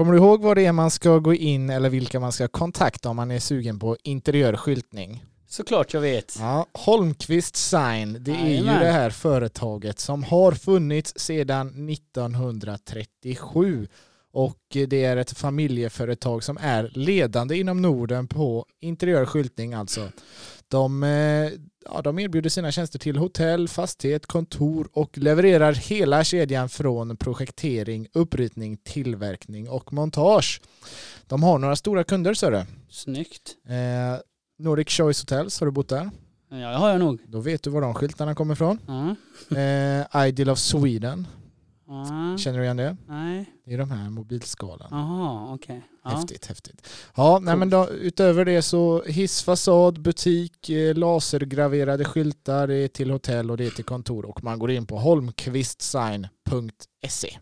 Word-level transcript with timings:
Kommer 0.00 0.12
du 0.12 0.18
ihåg 0.18 0.42
vad 0.42 0.56
det 0.56 0.66
är 0.66 0.72
man 0.72 0.90
ska 0.90 1.18
gå 1.18 1.34
in 1.34 1.70
eller 1.70 1.90
vilka 1.90 2.20
man 2.20 2.32
ska 2.32 2.48
kontakta 2.48 3.08
om 3.08 3.16
man 3.16 3.30
är 3.30 3.38
sugen 3.38 3.78
på 3.78 3.96
interiörskyltning? 4.02 5.24
Såklart 5.48 5.94
jag 5.94 6.00
vet. 6.00 6.36
Ja, 6.38 6.66
Holmqvist 6.72 7.56
Sign, 7.56 8.16
det 8.20 8.30
är 8.30 8.48
ju 8.48 8.64
det 8.64 8.92
här 8.92 9.10
företaget 9.10 9.98
som 9.98 10.22
har 10.22 10.52
funnits 10.52 11.12
sedan 11.16 11.90
1937 11.90 13.88
och 14.32 14.58
det 14.88 15.04
är 15.04 15.16
ett 15.16 15.38
familjeföretag 15.38 16.44
som 16.44 16.58
är 16.60 16.90
ledande 16.94 17.56
inom 17.56 17.82
Norden 17.82 18.28
på 18.28 18.66
interiörskyltning 18.80 19.74
alltså. 19.74 20.08
De, 20.68 21.02
eh, 21.02 21.50
ja, 21.84 22.02
de 22.02 22.18
erbjuder 22.18 22.50
sina 22.50 22.72
tjänster 22.72 22.98
till 22.98 23.16
hotell, 23.16 23.68
fastighet, 23.68 24.26
kontor 24.26 24.88
och 24.92 25.18
levererar 25.18 25.72
hela 25.72 26.24
kedjan 26.24 26.68
från 26.68 27.16
projektering, 27.16 28.08
uppritning, 28.12 28.76
tillverkning 28.76 29.68
och 29.68 29.92
montage. 29.92 30.60
De 31.26 31.42
har 31.42 31.58
några 31.58 31.76
stora 31.76 32.04
kunder, 32.04 32.34
du. 32.50 32.64
Snyggt. 32.90 33.56
Eh, 33.68 34.20
Nordic 34.58 34.88
Choice 34.88 35.20
Hotels, 35.20 35.60
har 35.60 35.66
du 35.66 35.72
bott 35.72 35.88
där? 35.88 36.10
Ja, 36.50 36.56
det 36.56 36.76
har 36.76 36.90
jag 36.90 36.98
nog. 37.00 37.20
Då 37.26 37.40
vet 37.40 37.62
du 37.62 37.70
var 37.70 37.80
de 37.80 37.94
skyltarna 37.94 38.34
kommer 38.34 38.54
ifrån. 38.54 38.78
Ja. 38.86 39.16
Eh, 39.56 40.26
Ideal 40.28 40.50
of 40.50 40.58
Sweden, 40.58 41.26
Ja. 42.30 42.38
känner 42.38 42.58
du 42.58 42.64
igen 42.64 42.76
det? 42.76 42.96
Nej. 43.08 43.44
Det 43.64 43.74
är 43.74 43.78
de 43.78 43.90
här 43.90 44.10
mobilskalan. 44.10 44.88
Jaha, 44.90 45.54
okej. 45.54 45.82
Ja. 46.04 46.10
Häftigt, 46.10 46.46
häftigt. 46.46 46.88
Ja, 47.16 47.38
nej, 47.42 47.56
men 47.56 47.70
då, 47.70 47.88
utöver 47.90 48.44
det 48.44 48.62
så 48.62 49.02
hiss, 49.02 49.42
fasad, 49.42 50.02
butik, 50.02 50.68
eh, 50.68 50.94
lasergraverade 50.94 52.04
skyltar, 52.04 52.66
det 52.66 52.74
är 52.74 52.88
till 52.88 53.10
hotell 53.10 53.50
och 53.50 53.56
det 53.56 53.66
är 53.66 53.70
till 53.70 53.84
kontor 53.84 54.24
och 54.24 54.44
man 54.44 54.58
går 54.58 54.70
in 54.70 54.86
på 54.86 54.98
holmqvistsign.se. 54.98 57.38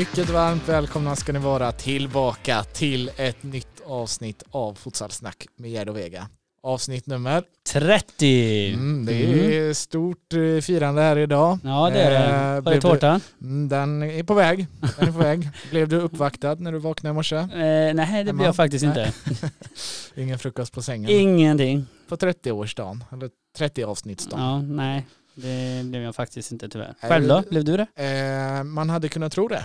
Mycket 0.00 0.28
varmt 0.28 0.68
välkomna 0.68 1.16
ska 1.16 1.32
ni 1.32 1.38
vara 1.38 1.72
tillbaka 1.72 2.62
till 2.62 3.10
ett 3.16 3.42
nytt 3.42 3.80
avsnitt 3.86 4.42
av 4.50 4.74
Futsalsnack 4.74 5.46
med 5.56 5.70
Gerd 5.70 5.88
och 5.88 5.96
Vega. 5.96 6.28
Avsnitt 6.62 7.06
nummer 7.06 7.42
30. 7.68 8.72
Mm, 8.74 9.06
det 9.06 9.12
är 9.58 9.74
stort 9.74 10.32
eh, 10.32 10.60
firande 10.60 11.02
här 11.02 11.18
idag. 11.18 11.58
Ja, 11.64 11.90
det 11.90 12.02
är 12.02 12.10
det. 12.10 12.16
Eh, 12.16 12.32
Var 12.32 12.56
är 12.56 12.60
blev 12.60 12.74
du- 12.74 12.80
tårtan? 12.80 13.20
Mm, 13.42 13.68
den 13.68 14.02
är 14.02 14.22
på 14.22 14.34
väg. 14.34 14.66
Den 14.98 15.08
är 15.08 15.12
på 15.12 15.18
väg. 15.18 15.48
Blev 15.70 15.88
du 15.88 15.96
uppvaktad 15.96 16.54
när 16.54 16.72
du 16.72 16.78
vaknade 16.78 17.12
i 17.12 17.14
morse? 17.14 17.36
Eh, 17.36 17.94
nej, 17.94 18.24
det 18.24 18.32
blir 18.32 18.46
jag 18.46 18.56
faktiskt 18.56 18.84
Nej. 18.84 19.12
inte. 19.28 19.50
Ingen 20.22 20.38
frukost 20.38 20.72
på 20.72 20.82
sängen? 20.82 21.10
Ingenting. 21.10 21.86
På 22.08 22.16
30-årsdagen, 22.16 23.04
eller 23.12 23.30
30-avsnittsdagen. 23.58 24.40
Ja, 24.42 24.62
nej. 24.62 25.06
Det 25.34 25.84
blev 25.84 26.02
jag 26.02 26.14
faktiskt 26.14 26.52
inte 26.52 26.68
tyvärr. 26.68 26.94
Nej, 27.02 27.10
Själv 27.10 27.28
då? 27.28 27.42
Blev 27.50 27.64
du 27.64 27.76
det? 27.76 27.86
Eh, 28.58 28.64
man 28.64 28.90
hade 28.90 29.08
kunnat 29.08 29.32
tro 29.32 29.48
det, 29.48 29.64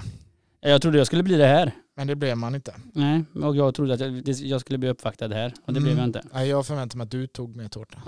Jag 0.70 0.82
trodde 0.82 0.98
jag 0.98 1.08
skulle 1.08 1.24
bli 1.24 1.36
det 1.38 1.48
här. 1.48 1.72
men 1.98 2.08
det 2.08 2.16
blev 2.16 2.38
man 2.38 2.56
inte. 2.56 2.74
Nej, 2.94 3.24
och 3.44 3.56
jag 3.56 3.76
trodde 3.76 3.94
att 3.94 4.40
jag, 4.40 4.62
skulle 4.62 4.78
bli 4.80 4.90
uppvaktad 4.90 5.28
här. 5.28 5.54
Och 5.66 5.74
det 5.74 5.80
blev 5.80 5.94
Mm. 5.94 5.98
jag 5.98 6.08
inte. 6.08 6.22
Nej, 6.34 6.50
jag 6.50 6.66
förväntade 6.66 6.98
mig 6.98 7.06
att 7.06 7.12
du 7.12 7.28
tog 7.28 7.56
med 7.56 7.72
tårta. 7.72 8.02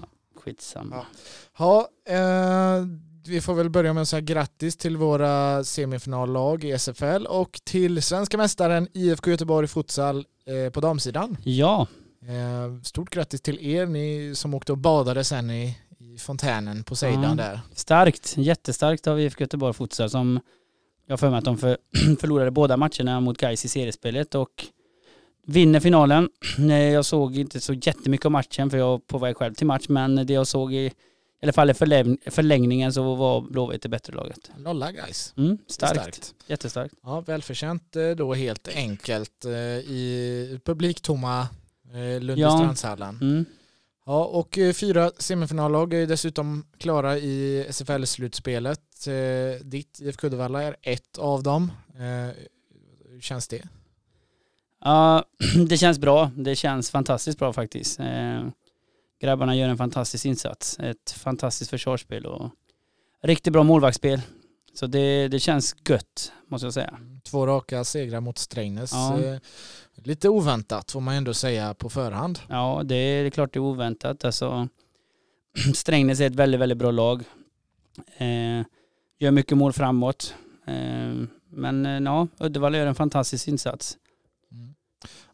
Skitsamma. 0.44 1.06
Ja, 1.60 1.88
eh, 2.10 2.86
vi 3.28 3.42
får 3.42 3.54
väl 3.54 3.70
börja 3.70 3.94
med 3.94 4.02
att 4.02 4.08
säga 4.08 4.22
grattis 4.22 4.78
till 4.78 4.98
våra 4.98 5.64
semifinallag 5.64 6.64
i 6.64 6.72
SFL 6.72 7.26
och 7.26 7.60
till 7.64 8.02
svenska 8.02 8.38
mästaren 8.38 8.88
IFK 8.94 9.32
Göteborg 9.32 9.68
Futsal 9.68 10.26
eh, 10.46 10.72
på 10.72 10.82
damsidan. 10.82 11.38
Ja, 11.44 11.88
Eh, 12.22 12.82
stort 12.84 13.10
grattis 13.10 13.42
till 13.42 13.60
er, 13.68 13.86
ni 13.86 14.32
som 14.36 14.54
åkte 14.54 14.72
och 14.72 14.78
badade 14.78 15.24
sen 15.24 15.52
i, 15.52 15.78
i 16.00 16.18
fontänen 16.18 16.84
på 16.84 16.96
Seidan 16.96 17.24
Ja. 17.24 17.44
där. 17.44 17.60
starkt. 17.74 18.34
Jättestarkt 18.38 19.08
av 19.08 19.20
IFK 19.22 19.42
Göteborg 19.44 19.74
Futsal 19.74 20.10
som 20.10 20.40
jag 21.08 21.12
har 21.14 21.18
för 21.18 21.30
mig 21.30 21.38
att 21.38 21.46
de 21.46 21.58
för, 21.58 21.78
förlorade 22.20 22.52
båda 22.52 22.78
matcherna 22.78 23.20
mot 23.20 23.38
Gais 23.38 23.66
i 23.66 23.68
seriespelet 23.68 24.36
och 24.36 24.66
vinner 25.46 25.80
finalen. 25.80 26.30
Jag 26.94 27.06
såg 27.06 27.38
inte 27.38 27.60
så 27.60 27.74
jättemycket 27.74 28.26
av 28.26 28.32
matchen 28.32 28.70
för 28.70 28.78
jag 28.78 28.86
var 28.88 28.98
på 29.00 29.18
väg 29.18 29.38
själv 29.38 29.54
till 29.54 29.68
match 29.68 29.86
men 29.90 30.16
det 30.28 30.34
jag 30.34 30.48
såg 30.48 30.74
i, 30.74 30.78
i 30.86 30.92
alla 31.44 31.54
fall 31.54 31.70
i 31.70 31.74
förläng- 31.74 32.18
förlängningen 32.32 32.94
så 32.94 33.16
var 33.16 33.42
Blåvitt 33.42 33.82
det 33.82 33.90
bättre 33.90 34.14
laget. 34.14 34.52
Nolla 34.58 34.92
guys. 34.92 35.34
Mm, 35.38 35.58
starkt. 35.68 35.94
Starkt. 36.02 36.36
Jättestarkt. 36.48 36.94
Ja, 37.04 37.22
välförtjänt 37.22 37.96
eh, 37.96 38.10
då 38.10 38.34
helt 38.34 38.68
enkelt 38.68 39.46
eh, 39.46 39.52
i 39.52 40.60
publiktomma 40.66 41.42
eh, 41.94 42.22
Lundestrandshallen. 42.22 43.20
Mm. 43.22 43.46
Ja, 44.10 44.26
och 44.26 44.58
eh, 44.58 44.74
fyra 44.74 45.12
semifinallag 45.18 45.94
är 45.94 46.08
dessutom 46.08 46.66
klara 46.78 47.18
i 47.18 47.66
SFL-slutspelet. 47.70 49.08
Eh, 49.08 49.66
Ditt 49.66 50.00
IFK 50.02 50.28
Uddevalla 50.28 50.64
är 50.64 50.76
ett 50.82 51.18
av 51.18 51.44
dem. 51.44 51.72
Eh, 51.96 52.36
Hur 53.10 53.22
känns 53.22 53.48
det? 53.48 53.64
Ja, 54.84 55.26
det 55.70 55.78
känns 55.78 56.00
bra. 56.00 56.32
Det 56.36 56.56
känns 56.56 56.92
fantastiskt 56.92 57.40
bra 57.40 57.54
faktiskt. 57.54 58.00
Grabbarna 59.22 59.56
gör 59.56 59.70
en 59.70 59.78
fantastisk 59.78 60.26
insats. 60.26 60.80
Ett 60.80 61.12
fantastiskt 61.12 61.70
försvarsspel 61.70 62.26
och 62.26 62.52
riktigt 63.24 63.54
bra 63.54 63.64
målvaktsspel. 63.64 64.22
Så 64.74 64.88
det, 64.88 65.28
det 65.28 65.40
känns 65.40 65.76
gött 65.90 66.32
måste 66.48 66.66
jag 66.66 66.74
säga. 66.74 67.00
Två 67.24 67.48
raka 67.48 67.84
segrar 67.84 68.20
mot 68.22 68.38
Strängnäs. 68.38 68.92
Ja. 68.94 69.40
Eh, 69.98 70.04
Lite 70.06 70.30
oväntat 70.30 70.92
får 70.92 71.02
man 71.02 71.16
ändå 71.16 71.34
säga 71.34 71.74
på 71.74 71.90
förhand. 71.90 72.40
Ja, 72.50 72.82
det 72.86 72.96
är, 72.96 73.22
det 73.22 73.28
är 73.28 73.32
klart 73.32 73.54
det 73.54 73.58
är 73.58 73.62
oväntat. 73.62 74.26
Alltså, 74.26 74.68
Strängnäs 75.76 76.20
är 76.20 76.28
ett 76.28 76.36
väldigt, 76.36 76.62
väldigt 76.62 76.78
bra 76.78 76.92
lag. 76.92 77.24
Eh, 78.18 78.62
gör 79.20 79.32
mycket 79.32 79.58
mål 79.58 79.74
framåt. 79.74 80.34
Eh, 80.68 81.28
men 81.50 81.86
eh, 81.86 82.00
ja, 82.12 82.28
Uddevalla 82.40 82.78
gör 82.78 82.88
en 82.88 82.96
fantastisk 82.96 83.48
insats. 83.48 83.98
Mm. 84.52 84.76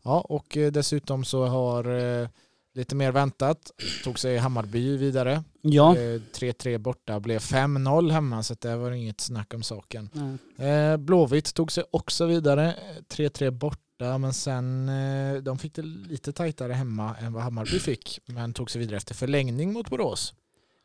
Ja, 0.04 0.22
och 0.22 0.58
eh, 0.58 0.72
dessutom 0.72 1.24
så 1.24 1.46
har 1.46 2.00
eh, 2.22 2.28
lite 2.74 2.96
mer 2.96 3.12
väntat 3.12 3.72
tog 4.04 4.20
sig 4.20 4.38
Hammarby 4.38 4.98
vidare. 4.98 5.44
Ja. 5.62 5.96
Eh, 5.98 6.22
3-3 6.36 6.78
borta 6.78 7.20
blev 7.20 7.40
5-0 7.40 8.12
hemma 8.12 8.44
så 8.44 8.56
det 8.60 8.76
var 8.76 8.92
inget 8.92 9.22
snack 9.22 9.54
om 9.54 9.64
saken. 9.64 10.10
Nej. 10.14 10.70
Eh, 10.70 10.98
Blåvitt 10.98 11.54
tog 11.54 11.72
sig 11.72 11.84
också 11.92 12.26
vidare, 12.26 12.74
eh, 12.74 13.04
3-3 13.16 13.52
borta 13.52 13.83
men 14.00 14.34
sen 14.34 14.90
eh, 14.90 15.42
de 15.42 15.58
fick 15.58 15.76
det 15.76 15.82
lite 15.82 16.34
tajtare 16.34 16.74
hemma 16.74 17.16
än 17.22 17.34
vad 17.34 17.44
Hammarby 17.44 17.80
fick 17.80 18.20
men 18.26 18.54
tog 18.54 18.72
sig 18.72 18.80
vidare 18.80 18.98
efter 18.98 19.16
förlängning 19.16 19.74
mot 19.74 19.90
Borås. 19.90 20.34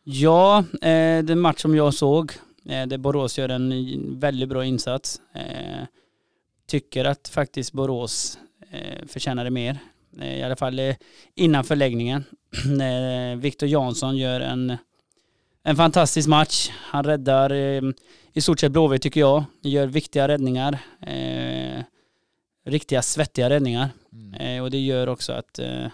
Ja, 0.04 0.58
eh, 0.82 1.24
den 1.24 1.41
match 1.41 1.62
som 1.62 1.74
jag 1.76 1.94
såg, 1.94 2.32
eh, 2.69 2.86
där 2.86 2.98
Borås 2.98 3.38
gör 3.38 3.48
en 3.48 4.19
väldigt 4.19 4.48
bra 4.48 4.64
insats. 4.64 5.20
Tycker 6.66 7.04
att 7.04 7.28
faktiskt 7.28 7.72
Borås 7.72 8.38
förtjänade 9.06 9.50
mer. 9.50 9.78
I 10.22 10.42
alla 10.42 10.56
fall 10.56 10.80
innan 11.34 11.64
förlängningen. 11.64 12.25
Viktor 13.40 13.69
Jansson 13.69 14.16
gör 14.16 14.40
en, 14.40 14.76
en 15.62 15.76
fantastisk 15.76 16.28
match. 16.28 16.70
Han 16.72 17.04
räddar 17.04 17.52
i 18.32 18.40
stort 18.40 18.60
sett 18.60 18.72
Blåvitt 18.72 19.02
tycker 19.02 19.20
jag. 19.20 19.44
Gör 19.62 19.86
viktiga 19.86 20.28
räddningar. 20.28 20.78
Riktiga 22.68 23.02
svettiga 23.02 23.50
räddningar. 23.50 23.88
Mm. 24.12 24.34
Eh, 24.34 24.62
och 24.62 24.70
det 24.70 24.78
gör 24.78 25.06
också 25.06 25.32
att 25.32 25.58
eh, 25.58 25.86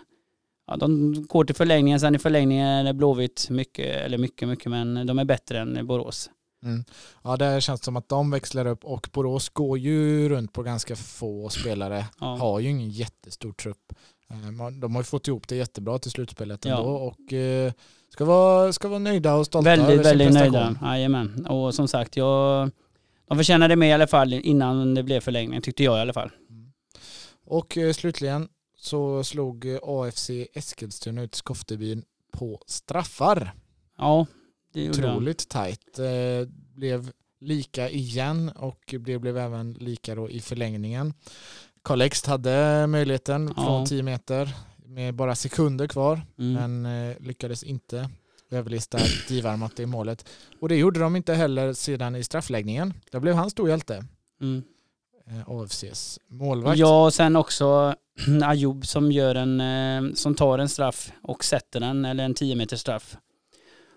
ja, 0.67 0.77
de 0.77 1.15
går 1.29 1.45
till 1.45 1.55
förlängningen. 1.55 2.01
Sen 2.01 2.15
i 2.15 2.19
förlängningen 2.19 2.87
är 2.87 2.93
Blåvitt 2.93 3.47
mycket, 3.51 3.87
eller 3.97 4.19
mycket, 4.19 4.49
mycket, 4.49 4.71
men 4.71 5.07
de 5.07 5.19
är 5.19 5.25
bättre 5.25 5.59
än 5.61 5.87
Borås. 5.87 6.31
Mm. 6.65 6.85
Ja, 7.25 7.37
det 7.37 7.61
känns 7.61 7.85
som 7.85 7.97
att 7.97 8.09
de 8.09 8.31
växlar 8.31 8.67
upp 8.67 8.85
och 8.85 9.09
Borås 9.13 9.49
går 9.49 9.79
ju 9.79 10.29
runt 10.29 10.53
på 10.53 10.63
ganska 10.63 10.97
få 10.97 11.49
spelare. 11.49 12.05
Ja. 12.21 12.37
Har 12.37 12.61
ju 12.61 12.71
ingen 12.71 12.91
jättestor 12.91 13.53
trupp. 13.53 13.93
Eh, 14.31 14.71
De 14.81 14.95
har 14.95 15.03
ju 15.03 15.05
fått 15.05 15.29
ihop 15.29 15.49
det 15.49 15.57
jättebra 15.57 15.99
till 15.99 16.11
slutspelet 16.11 16.65
Ja. 16.65 16.77
ändå 16.77 16.91
och 16.91 17.33
eh, 17.33 17.73
ska 18.13 18.25
vara, 18.25 18.73
ska 18.73 18.89
vara 18.89 18.99
nöjda 18.99 19.35
och 19.35 19.47
stolta 19.47 19.71
väldigt, 19.71 19.89
över 19.89 20.03
sin 20.05 20.19
väldigt 20.19 20.29
prestation. 20.29 20.53
nöjda. 20.53 20.79
Jajamän. 20.83 21.47
Och 21.47 21.75
som 21.75 21.89
sagt, 21.89 22.17
jag, 22.17 22.71
de 23.29 23.37
förtjänade 23.39 23.77
med 23.77 23.89
i 23.89 23.93
alla 23.93 24.07
fall 24.07 24.33
innan 24.33 24.95
det 24.95 25.03
blev 25.03 25.21
förlängning, 25.21 25.61
tyckte 25.63 25.85
jag 25.85 25.99
i 25.99 26.01
alla 26.01 26.13
fall. 26.13 26.31
Och 27.45 27.79
eh, 27.79 27.93
slutligen 27.93 28.49
så 28.79 29.25
slog 29.25 29.67
eh, 29.67 29.79
AFC 29.83 30.31
Eskilstuna 30.55 31.23
ut 31.23 31.35
Skoftebyn 31.35 32.05
på 32.33 32.61
straffar. 32.67 33.53
Ja, 33.99 34.27
det 34.73 34.85
gjorde 34.85 35.01
de. 35.03 35.09
Otroligt 35.11 35.49
tajt. 35.49 35.99
Eh, 35.99 36.49
blev 36.75 37.13
lika 37.41 37.91
igen 37.91 38.49
och 38.49 38.95
det 39.05 39.19
blev 39.19 39.39
även 39.39 39.73
lika 39.73 40.15
då 40.15 40.31
i 40.31 40.41
förlängningen. 40.41 41.15
Karl 41.83 42.11
hade 42.27 42.87
möjligheten 42.87 43.53
Ja. 43.57 43.63
från 43.65 43.87
10 43.87 44.03
meter 44.03 44.55
med 44.87 45.15
bara 45.15 45.35
sekunder 45.35 45.87
kvar 45.87 46.27
Mm. 46.39 46.53
men 46.83 47.13
lyckades 47.21 47.63
inte 47.63 48.11
överlista 48.51 48.99
Divarmat 49.29 49.81
i 49.81 49.87
målet. 49.87 50.29
Och 50.61 50.69
det 50.69 50.77
gjorde 50.77 51.01
de 51.01 51.17
inte 51.17 51.35
heller 51.35 51.73
sedan 51.73 52.17
i 52.17 52.25
straffläggningen. 52.25 52.95
Där 53.11 53.21
blev 53.21 53.35
han 53.35 53.51
stor 53.51 53.69
hjälte. 53.69 54.05
Mm. 54.41 54.63
Eh, 55.27 55.51
AFCs 55.51 56.21
målvakt. 56.29 56.79
Ja, 56.79 57.05
och 57.05 57.15
sen 57.15 57.37
också 57.37 57.95
Ayoub 58.45 58.87
som, 58.87 59.13
gör 59.13 59.35
en, 59.35 59.61
eh, 59.61 60.15
som 60.15 60.35
tar 60.35 60.59
en 60.59 60.69
straff 60.69 61.13
och 61.23 61.45
sätter 61.45 61.81
den, 61.81 62.05
eller 62.05 62.25
en 62.25 62.35
10 62.35 62.57
meters 62.57 62.81
straff. 62.81 63.17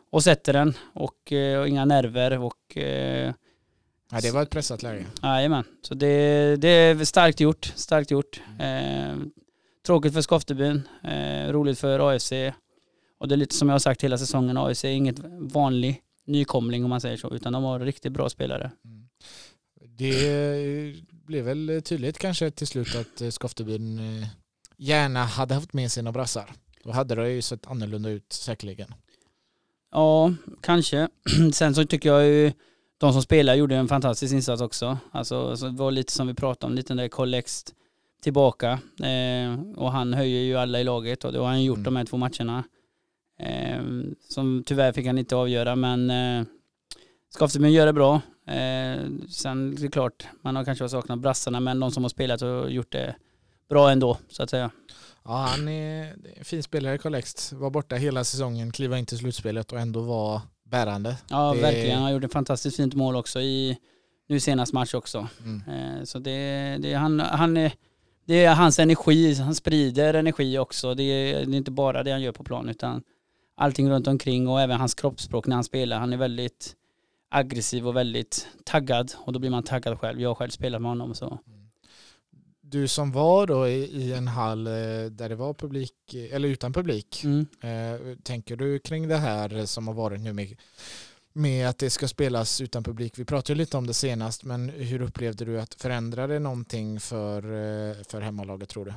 Och 0.09 0.23
sätter 0.23 0.53
den 0.53 0.73
och, 0.93 1.31
eh, 1.31 1.59
och 1.59 1.67
inga 1.67 1.85
nerver 1.85 2.39
och 2.39 2.77
Ja, 4.11 4.21
det 4.21 4.31
var 4.31 4.41
ett 4.41 4.49
pressat 4.49 4.83
läge. 4.83 5.05
Jajamän, 5.23 5.63
så 5.81 5.93
det, 5.93 6.55
det 6.55 6.67
är 6.67 7.05
starkt 7.05 7.39
gjort. 7.39 7.73
Starkt 7.75 8.11
gjort. 8.11 8.41
Eh, 8.59 9.15
tråkigt 9.85 10.13
för 10.13 10.21
Skoftebyn, 10.21 10.87
eh, 11.03 11.51
roligt 11.51 11.79
för 11.79 11.99
AFC. 11.99 12.31
Och 13.19 13.27
det 13.27 13.35
är 13.35 13.37
lite 13.37 13.55
som 13.55 13.69
jag 13.69 13.73
har 13.73 13.79
sagt 13.79 14.03
hela 14.03 14.17
säsongen, 14.17 14.57
AFC 14.57 14.85
är 14.85 14.89
inget 14.89 15.19
vanlig 15.39 16.01
nykomling 16.25 16.83
om 16.83 16.89
man 16.89 17.01
säger 17.01 17.17
så, 17.17 17.33
utan 17.33 17.53
de 17.53 17.63
har 17.63 17.79
riktigt 17.79 18.11
bra 18.11 18.29
spelare. 18.29 18.71
Mm. 18.85 19.07
Det 19.97 20.95
blev 21.27 21.45
väl 21.45 21.81
tydligt 21.85 22.17
kanske 22.17 22.51
till 22.51 22.67
slut 22.67 22.95
att 22.95 23.21
eh, 23.21 23.29
Skoftebyn 23.29 23.99
eh, 23.99 24.27
gärna 24.77 25.23
hade 25.23 25.53
haft 25.53 25.73
med 25.73 25.91
sina 25.91 26.11
brassar. 26.11 26.51
Då 26.83 26.91
hade 26.91 27.15
det 27.15 27.31
ju 27.31 27.41
sett 27.41 27.67
annorlunda 27.67 28.09
ut 28.09 28.33
säkerligen. 28.33 28.93
Ja, 29.91 30.33
kanske. 30.61 31.07
Sen 31.53 31.75
så 31.75 31.85
tycker 31.85 32.09
jag 32.09 32.25
ju 32.25 32.51
de 32.97 33.13
som 33.13 33.21
spelar 33.21 33.55
gjorde 33.55 33.75
en 33.75 33.87
fantastisk 33.87 34.33
insats 34.33 34.61
också. 34.61 34.97
Alltså, 35.11 35.57
så 35.57 35.65
det 35.65 35.77
var 35.77 35.91
lite 35.91 36.11
som 36.11 36.27
vi 36.27 36.33
pratade 36.33 36.71
om, 36.71 36.75
lite 36.75 36.87
den 36.87 36.97
där 36.97 37.07
Collext 37.07 37.73
tillbaka. 38.21 38.79
Eh, 39.03 39.59
och 39.75 39.91
han 39.91 40.13
höjer 40.13 40.41
ju 40.41 40.57
alla 40.57 40.79
i 40.79 40.83
laget 40.83 41.23
och 41.23 41.33
det 41.33 41.39
har 41.39 41.47
han 41.47 41.63
gjort 41.63 41.77
mm. 41.77 41.83
de 41.83 41.95
här 41.95 42.05
två 42.05 42.17
matcherna. 42.17 42.63
Eh, 43.39 43.83
som 44.29 44.63
tyvärr 44.65 44.91
fick 44.93 45.05
han 45.05 45.17
inte 45.17 45.35
avgöra 45.35 45.75
men 45.75 46.09
eh, 46.09 46.45
Skaftebyn 47.29 47.71
gör 47.71 47.85
det 47.85 47.93
bra. 47.93 48.21
Eh, 48.47 49.05
sen 49.29 49.73
är 49.73 49.81
det 49.81 49.89
klart, 49.89 50.27
man 50.41 50.55
har 50.55 50.65
kanske 50.65 50.89
saknat 50.89 51.19
brassarna 51.19 51.59
men 51.59 51.79
de 51.79 51.91
som 51.91 52.03
har 52.03 52.09
spelat 52.09 52.41
och 52.41 52.71
gjort 52.71 52.91
det 52.91 53.15
bra 53.69 53.91
ändå 53.91 54.17
så 54.29 54.43
att 54.43 54.49
säga. 54.49 54.71
Ja, 55.23 55.47
han 55.51 55.67
är 55.67 56.15
en 56.37 56.45
fin 56.45 56.63
spelare, 56.63 56.97
Collext. 56.97 57.53
Var 57.53 57.69
borta 57.69 57.95
hela 57.95 58.23
säsongen, 58.23 58.71
kliva 58.71 58.97
in 58.97 59.05
till 59.05 59.17
slutspelet 59.17 59.71
och 59.71 59.79
ändå 59.79 59.99
var 59.99 60.41
bärande. 60.63 61.17
Ja, 61.29 61.53
det... 61.53 61.61
verkligen. 61.61 62.01
Han 62.01 62.13
gjorde 62.13 62.25
ett 62.25 62.33
fantastiskt 62.33 62.77
fint 62.77 62.93
mål 62.93 63.15
också 63.15 63.39
i 63.39 63.77
nu 64.27 64.39
senast 64.39 64.73
match 64.73 64.93
också. 64.93 65.27
Mm. 65.43 65.61
Eh, 65.69 66.03
så 66.03 66.19
det, 66.19 66.77
det, 66.79 66.93
han, 66.93 67.19
han 67.19 67.57
är, 67.57 67.71
det 68.25 68.45
är 68.45 68.55
hans 68.55 68.79
energi, 68.79 69.33
han 69.33 69.55
sprider 69.55 70.13
energi 70.13 70.57
också. 70.57 70.93
Det 70.93 71.03
är, 71.03 71.45
det 71.45 71.55
är 71.55 71.57
inte 71.57 71.71
bara 71.71 72.03
det 72.03 72.11
han 72.11 72.21
gör 72.21 72.31
på 72.31 72.43
plan 72.43 72.69
utan 72.69 73.03
allting 73.55 73.89
runt 73.89 74.07
omkring 74.07 74.47
och 74.47 74.61
även 74.61 74.79
hans 74.79 74.93
kroppsspråk 74.93 75.47
när 75.47 75.55
han 75.55 75.63
spelar. 75.63 75.99
Han 75.99 76.13
är 76.13 76.17
väldigt 76.17 76.75
aggressiv 77.29 77.87
och 77.87 77.95
väldigt 77.95 78.47
taggad 78.63 79.13
och 79.17 79.33
då 79.33 79.39
blir 79.39 79.49
man 79.49 79.63
taggad 79.63 79.99
själv. 79.99 80.21
Jag 80.21 80.29
har 80.29 80.35
själv 80.35 80.49
spelat 80.49 80.81
med 80.81 80.91
honom 80.91 81.15
så. 81.15 81.39
Mm 81.47 81.57
du 82.69 82.87
som 82.87 83.11
var 83.11 83.47
då 83.47 83.67
i, 83.67 84.13
en 84.13 84.27
hall 84.27 84.67
eh, 84.67 84.73
där 85.11 85.29
det 85.29 85.35
var 85.35 85.53
publik, 85.53 85.93
eller 86.31 86.49
utan 86.49 86.73
publik, 86.73 87.23
mm. 87.23 87.47
eh, 87.61 88.17
tänker 88.23 88.55
du 88.55 88.79
kring 88.79 89.07
det 89.07 89.17
här 89.17 89.65
som 89.65 89.87
har 89.87 89.95
varit 89.95 90.21
nu 90.21 90.33
med, 90.33 90.55
med 91.33 91.69
att 91.69 91.77
det 91.77 91.89
ska 91.89 92.07
spelas 92.07 92.61
utan 92.61 92.83
publik? 92.83 93.19
Vi 93.19 93.25
pratade 93.25 93.57
lite 93.57 93.77
om 93.77 93.87
det 93.87 93.93
senast, 93.93 94.43
men 94.43 94.69
hur 94.69 95.01
upplevde 95.01 95.45
du 95.45 95.61
att 95.61 95.73
förändra 95.73 96.27
det 96.27 96.39
någonting 96.39 96.99
för, 96.99 97.43
eh, 97.43 97.95
för 98.03 98.21
hemmalaget 98.21 98.69
tror 98.69 98.85
du? 98.85 98.93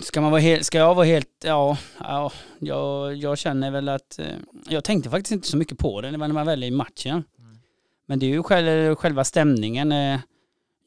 Ska, 0.00 0.20
man 0.20 0.30
vara 0.30 0.40
helt, 0.40 0.66
ska 0.66 0.78
jag 0.78 0.94
vara 0.94 1.06
helt, 1.06 1.28
ja, 1.44 1.78
ja 2.00 2.32
jag, 2.58 3.16
jag 3.16 3.38
känner 3.38 3.70
väl 3.70 3.88
att, 3.88 4.18
eh, 4.18 4.26
jag 4.68 4.84
tänkte 4.84 5.10
faktiskt 5.10 5.32
inte 5.32 5.48
så 5.48 5.56
mycket 5.56 5.78
på 5.78 6.00
det 6.00 6.10
när 6.10 6.18
man 6.18 6.46
väl 6.46 6.62
är 6.62 6.66
i 6.66 6.70
matchen. 6.70 7.24
Mm. 7.38 7.58
Men 8.06 8.18
det 8.18 8.26
är 8.26 8.30
ju 8.30 8.42
själv, 8.42 8.94
själva 8.94 9.24
stämningen. 9.24 9.92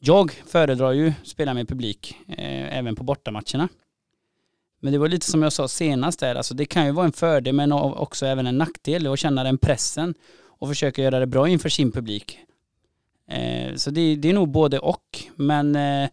Jag 0.03 0.31
föredrar 0.31 0.91
ju 0.91 1.07
att 1.07 1.27
spela 1.27 1.53
med 1.53 1.67
publik 1.67 2.17
eh, 2.27 2.77
även 2.77 2.95
på 2.95 3.03
bortamatcherna. 3.03 3.69
Men 4.79 4.93
det 4.93 4.99
var 4.99 5.07
lite 5.07 5.25
som 5.25 5.43
jag 5.43 5.53
sa 5.53 5.67
senast 5.67 6.19
där, 6.19 6.35
alltså 6.35 6.53
det 6.53 6.65
kan 6.65 6.85
ju 6.85 6.91
vara 6.91 7.05
en 7.05 7.11
fördel 7.11 7.55
men 7.55 7.71
också 7.71 8.25
även 8.25 8.47
en 8.47 8.57
nackdel 8.57 9.07
att 9.07 9.19
känna 9.19 9.43
den 9.43 9.57
pressen 9.57 10.13
och 10.43 10.67
försöka 10.67 11.01
göra 11.01 11.19
det 11.19 11.27
bra 11.27 11.47
inför 11.47 11.69
sin 11.69 11.91
publik. 11.91 12.39
Eh, 13.27 13.75
så 13.75 13.91
det, 13.91 14.15
det, 14.15 14.29
är 14.29 14.33
nog 14.33 14.49
både 14.49 14.79
och, 14.79 15.19
men 15.35 15.75
eh, 15.75 16.09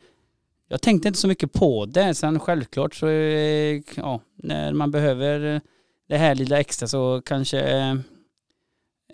jag 0.68 0.82
tänkte 0.82 1.08
inte 1.08 1.20
så 1.20 1.28
mycket 1.28 1.52
på 1.52 1.86
det. 1.86 2.14
Sen 2.14 2.40
självklart 2.40 2.94
så, 2.94 3.08
eh, 3.08 3.82
ja, 3.96 4.20
när 4.36 4.72
man 4.72 4.90
behöver 4.90 5.60
det 6.08 6.16
här 6.16 6.34
lilla 6.34 6.60
extra 6.60 6.88
så 6.88 7.22
kanske 7.24 7.60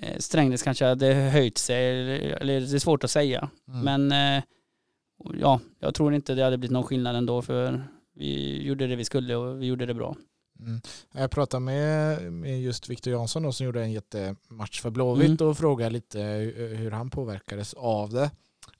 eh, 0.00 0.18
Strängnäs 0.18 0.62
kanske 0.62 0.84
hade 0.84 1.14
höjt 1.14 1.58
sig, 1.58 2.00
eller 2.32 2.60
det 2.60 2.76
är 2.76 2.78
svårt 2.78 3.04
att 3.04 3.10
säga. 3.10 3.50
Mm. 3.68 3.80
Men 3.80 4.36
eh, 4.38 4.44
ja, 5.40 5.60
jag 5.78 5.94
tror 5.94 6.14
inte 6.14 6.34
det 6.34 6.44
hade 6.44 6.58
blivit 6.58 6.72
någon 6.72 6.84
skillnad 6.84 7.16
ändå 7.16 7.42
för 7.42 7.84
vi 8.14 8.62
gjorde 8.62 8.86
det 8.86 8.96
vi 8.96 9.04
skulle 9.04 9.36
och 9.36 9.62
vi 9.62 9.66
gjorde 9.66 9.86
det 9.86 9.94
bra. 9.94 10.16
Mm. 10.60 10.80
Jag 11.12 11.30
pratade 11.30 11.60
med, 11.60 12.32
med 12.32 12.62
just 12.62 12.88
Viktor 12.88 13.12
Jansson 13.12 13.42
då, 13.42 13.52
som 13.52 13.66
gjorde 13.66 13.82
en 13.82 13.92
jättematch 13.92 14.80
för 14.80 14.90
Blåvitt 14.90 15.40
mm. 15.40 15.50
och 15.50 15.58
frågade 15.58 15.90
lite 15.90 16.20
hur 16.78 16.90
han 16.90 17.10
påverkades 17.10 17.74
av 17.74 18.10
det. 18.12 18.30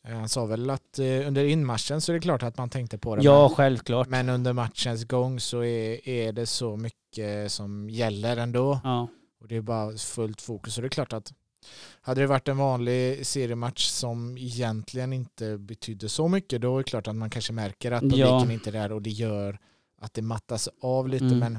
Eh, 0.05 0.17
han 0.17 0.29
sa 0.29 0.47
väl 0.47 0.71
att 0.71 0.99
eh, 0.99 1.05
under 1.05 1.45
inmatchen 1.45 2.01
så 2.01 2.13
är 2.13 2.15
det 2.15 2.21
klart 2.21 2.43
att 2.43 2.59
man 2.59 2.71
tänkte 2.71 2.99
på 2.99 3.17
det. 3.17 3.23
Ja, 3.23 3.49
men, 3.49 3.57
självklart. 3.57 4.09
Men 4.09 4.29
under 4.29 4.53
matchens 4.53 5.05
gång 5.05 5.41
så 5.41 5.65
är, 5.65 6.09
är 6.09 6.33
det 6.33 6.47
så 6.47 6.77
mycket 6.77 7.53
som 7.53 7.91
gäller 7.91 8.37
ändå. 8.37 8.81
Ja. 8.85 9.09
Och 9.41 9.49
det 9.49 9.57
är 9.57 9.61
bara 9.61 9.97
fullt 9.97 10.41
fokus. 10.41 10.77
Och 10.77 10.83
det 10.83 10.89
är 10.89 10.91
klart 10.91 11.13
att 11.13 11.33
hade 12.01 12.21
det 12.21 12.27
varit 12.27 12.49
en 12.49 12.57
vanlig 12.57 13.27
seriematch 13.27 13.87
som 13.87 14.39
egentligen 14.39 15.13
inte 15.13 15.59
betydde 15.59 16.09
så 16.09 16.29
mycket 16.29 16.63
då 16.63 16.75
är 16.75 16.79
det 16.79 16.85
klart 16.85 17.09
att 17.09 17.17
man 17.17 17.31
kanske 17.31 17.53
märker 17.53 17.93
att 17.93 18.01
publiken 18.01 18.27
ja. 18.27 18.53
inte 18.53 18.71
är 18.71 18.73
där 18.73 18.93
och 18.93 19.03
det 19.03 19.11
gör 19.11 19.59
att 20.01 20.15
det 20.15 20.23
mattas 20.23 20.69
av 20.81 21.09
lite 21.09 21.25
mm. 21.25 21.39
men 21.39 21.59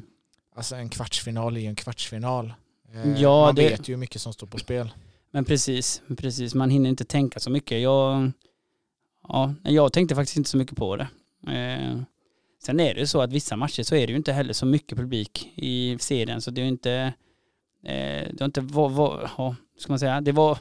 alltså 0.55 0.75
en 0.75 0.89
kvartsfinal 0.89 1.57
är 1.57 1.61
ju 1.61 1.67
en 1.67 1.75
kvartsfinal. 1.75 2.53
Eh, 2.93 3.21
ja, 3.21 3.45
man 3.45 3.55
det... 3.55 3.69
vet 3.69 3.89
ju 3.89 3.93
hur 3.93 3.99
mycket 3.99 4.21
som 4.21 4.33
står 4.33 4.47
på 4.47 4.57
spel. 4.57 4.93
Men 5.35 5.45
precis, 5.45 6.01
precis. 6.17 6.55
Man 6.55 6.69
hinner 6.69 6.89
inte 6.89 7.05
tänka 7.05 7.39
så 7.39 7.49
mycket. 7.49 7.81
Jag, 7.81 8.31
ja, 9.27 9.53
jag 9.63 9.93
tänkte 9.93 10.15
faktiskt 10.15 10.37
inte 10.37 10.49
så 10.49 10.57
mycket 10.57 10.77
på 10.77 10.95
det. 10.95 11.07
Eh, 11.47 11.99
sen 12.63 12.79
är 12.79 12.93
det 12.93 13.07
så 13.07 13.21
att 13.21 13.33
vissa 13.33 13.55
matcher 13.55 13.83
så 13.83 13.95
är 13.95 14.07
det 14.07 14.11
ju 14.11 14.17
inte 14.17 14.33
heller 14.33 14.53
så 14.53 14.65
mycket 14.65 14.97
publik 14.97 15.53
i 15.55 15.97
serien 15.99 16.41
så 16.41 16.51
det 16.51 16.61
är 16.61 16.63
ju 16.63 16.69
inte, 16.69 16.91
eh, 17.83 18.27
det 18.33 18.39
har 18.39 18.45
inte, 18.45 18.61
var, 18.61 18.89
var, 18.89 19.31
ja, 19.37 19.55
ska 19.77 19.91
man 19.91 19.99
säga, 19.99 20.21
det 20.21 20.31
var, 20.31 20.57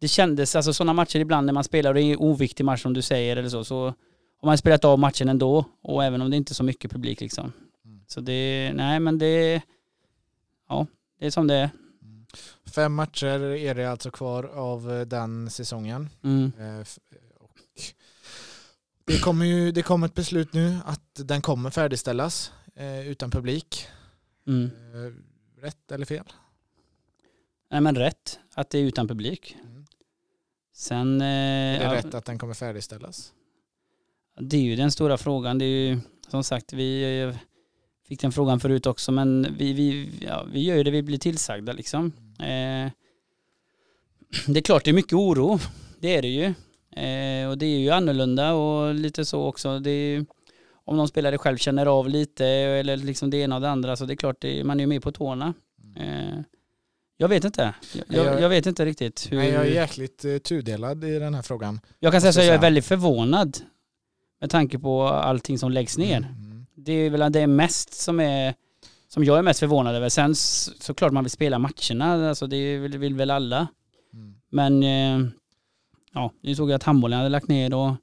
det 0.00 0.08
kändes, 0.08 0.56
alltså 0.56 0.72
sådana 0.72 0.92
matcher 0.92 1.18
ibland 1.18 1.46
när 1.46 1.52
man 1.52 1.64
spelar 1.64 1.90
och 1.90 1.94
det 1.94 2.02
är 2.02 2.12
en 2.12 2.18
oviktig 2.18 2.64
match 2.64 2.82
som 2.82 2.94
du 2.94 3.02
säger 3.02 3.36
eller 3.36 3.48
så, 3.48 3.64
så 3.64 3.84
har 4.40 4.46
man 4.46 4.58
spelat 4.58 4.84
av 4.84 4.98
matchen 4.98 5.28
ändå 5.28 5.64
och 5.82 6.04
även 6.04 6.22
om 6.22 6.30
det 6.30 6.36
inte 6.36 6.52
är 6.52 6.54
så 6.54 6.64
mycket 6.64 6.90
publik 6.90 7.20
liksom. 7.20 7.52
Mm. 7.84 8.00
Så 8.06 8.20
det, 8.20 8.72
nej 8.74 9.00
men 9.00 9.18
det, 9.18 9.62
ja, 10.68 10.86
det 11.20 11.26
är 11.26 11.30
som 11.30 11.46
det 11.46 11.54
är. 11.54 11.70
Mm. 12.78 12.84
Fem 12.84 12.94
matcher 12.94 13.40
är 13.40 13.74
det 13.74 13.90
alltså 13.90 14.10
kvar 14.10 14.44
av 14.44 14.92
eh, 14.92 15.00
den 15.00 15.50
säsongen. 15.50 16.08
Mm. 16.24 16.52
Eh, 16.58 16.86
och 17.36 17.58
det 19.06 19.18
kommer 19.18 19.46
ju 19.46 19.72
det 19.72 19.82
kommer 19.82 20.06
ett 20.06 20.14
beslut 20.14 20.52
nu 20.52 20.76
att 20.84 21.00
den 21.14 21.42
kommer 21.42 21.70
färdigställas 21.70 22.52
eh, 22.74 23.08
utan 23.08 23.30
publik. 23.30 23.86
Mm. 24.46 24.70
Rätt 25.60 25.92
eller 25.92 26.06
fel? 26.06 26.24
Nej 27.70 27.80
men 27.80 27.96
rätt, 27.96 28.38
att 28.54 28.70
det 28.70 28.78
är 28.78 28.82
utan 28.82 29.08
publik. 29.08 29.56
Mm. 29.64 29.86
Sen... 30.74 31.20
Är 31.20 31.78
det 31.78 31.84
ja, 31.84 31.94
rätt 31.94 32.14
att 32.14 32.24
den 32.24 32.38
kommer 32.38 32.54
färdigställas? 32.54 33.32
Det 34.40 34.56
är 34.56 34.62
ju 34.62 34.76
den 34.76 34.92
stora 34.92 35.18
frågan. 35.18 35.58
Det 35.58 35.64
är 35.64 35.88
ju 35.88 36.00
som 36.28 36.44
sagt, 36.44 36.72
vi 36.72 37.34
fick 38.08 38.20
den 38.20 38.32
frågan 38.32 38.60
förut 38.60 38.86
också, 38.86 39.12
men 39.12 39.56
vi, 39.58 39.72
vi, 39.72 40.10
ja, 40.20 40.46
vi 40.52 40.64
gör 40.64 40.76
ju 40.76 40.82
det 40.82 40.90
vi 40.90 41.02
blir 41.02 41.18
tillsagda 41.18 41.72
liksom. 41.72 42.12
Eh, 42.38 42.90
det 44.46 44.58
är 44.58 44.62
klart 44.62 44.84
det 44.84 44.90
är 44.90 44.94
mycket 44.94 45.12
oro, 45.12 45.58
det 45.98 46.16
är 46.16 46.22
det 46.22 46.28
ju. 46.28 46.44
Eh, 47.02 47.48
och 47.48 47.58
det 47.58 47.66
är 47.66 47.78
ju 47.78 47.90
annorlunda 47.90 48.52
och 48.52 48.94
lite 48.94 49.24
så 49.24 49.42
också. 49.42 49.78
Det 49.78 49.90
är, 49.90 50.26
om 50.84 50.96
någon 50.96 51.08
spelare 51.08 51.38
själv 51.38 51.56
känner 51.56 51.86
av 51.86 52.08
lite 52.08 52.46
eller 52.46 52.96
liksom 52.96 53.30
det 53.30 53.36
ena 53.36 53.54
och 53.54 53.60
det 53.60 53.70
andra 53.70 53.96
så 53.96 54.04
det 54.04 54.14
är 54.14 54.16
klart 54.16 54.36
det, 54.40 54.64
man 54.64 54.80
är 54.80 54.82
ju 54.82 54.86
med 54.86 55.02
på 55.02 55.12
tårna. 55.12 55.54
Eh, 55.96 56.40
jag 57.16 57.28
vet 57.28 57.44
inte. 57.44 57.74
Jag, 57.92 58.26
jag, 58.26 58.40
jag 58.40 58.48
vet 58.48 58.66
inte 58.66 58.84
riktigt. 58.84 59.32
Hur... 59.32 59.36
Nej, 59.36 59.50
jag 59.50 59.66
är 59.66 59.70
jäkligt 59.70 60.24
uh, 60.24 60.38
tudelad 60.38 61.04
i 61.04 61.18
den 61.18 61.34
här 61.34 61.42
frågan. 61.42 61.80
Jag 61.98 62.12
kan 62.12 62.20
säga 62.20 62.32
så 62.32 62.40
att 62.40 62.46
jag 62.46 62.54
är 62.54 62.60
väldigt 62.60 62.84
förvånad 62.84 63.58
med 64.40 64.50
tanke 64.50 64.78
på 64.78 65.02
allting 65.02 65.58
som 65.58 65.70
läggs 65.70 65.98
ner. 65.98 66.16
Mm. 66.16 66.66
Det 66.74 66.92
är 66.92 67.10
väl 67.10 67.32
det 67.32 67.46
mest 67.46 67.94
som 67.94 68.20
är 68.20 68.54
som 69.08 69.24
jag 69.24 69.38
är 69.38 69.42
mest 69.42 69.60
förvånad 69.60 69.94
över. 69.94 70.08
Sen 70.08 70.34
såklart 70.34 71.12
man 71.12 71.24
vill 71.24 71.30
spela 71.30 71.58
matcherna, 71.58 72.28
alltså 72.28 72.46
det 72.46 72.78
vill, 72.78 72.98
vill 72.98 73.14
väl 73.14 73.30
alla. 73.30 73.66
Mm. 74.12 74.34
Men 74.50 74.82
eh, 74.82 75.30
ja, 76.14 76.32
nu 76.42 76.54
såg 76.54 76.70
jag 76.70 76.76
att 76.76 76.82
handbollen 76.82 77.18
hade 77.18 77.28
lagt 77.28 77.48
ner 77.48 77.74
och 77.74 77.94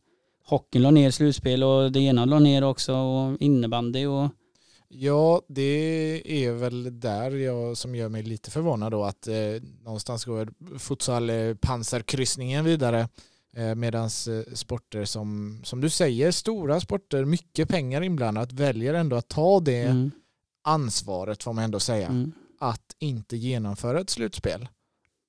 hockeyn 0.45 0.81
la 0.81 0.91
ner 0.91 1.11
slutspel 1.11 1.63
och 1.63 1.91
det 1.91 1.99
ena 1.99 2.25
la 2.25 2.39
ner 2.39 2.63
också 2.63 2.95
och 2.95 3.41
innebandy 3.41 4.05
och 4.05 4.29
Ja, 4.87 5.41
det 5.47 6.21
är 6.45 6.51
väl 6.51 6.99
där 6.99 7.31
jag 7.31 7.77
som 7.77 7.95
gör 7.95 8.09
mig 8.09 8.23
lite 8.23 8.51
förvånad 8.51 8.91
då 8.91 9.03
att 9.03 9.27
eh, 9.27 9.35
någonstans 9.83 10.25
går 10.25 10.77
futsal 10.79 11.29
eh, 11.29 11.53
pansarkryssningen 11.53 12.65
vidare 12.65 13.09
eh, 13.55 13.75
medan 13.75 14.03
eh, 14.03 14.53
sporter 14.53 15.05
som, 15.05 15.59
som 15.63 15.81
du 15.81 15.89
säger, 15.89 16.31
stora 16.31 16.79
sporter, 16.79 17.25
mycket 17.25 17.69
pengar 17.69 18.01
inblandat, 18.01 18.51
väljer 18.51 18.93
ändå 18.93 19.15
att 19.15 19.27
ta 19.27 19.59
det 19.59 19.81
Mm. 19.81 20.11
Ansvaret 20.65 21.43
får 21.43 21.53
man 21.53 21.63
ändå 21.63 21.79
säga, 21.79 22.07
Mm. 22.07 22.31
att 22.59 22.95
inte 22.99 23.37
genomföra 23.37 23.99
ett 23.99 24.09
slutspel. 24.09 24.67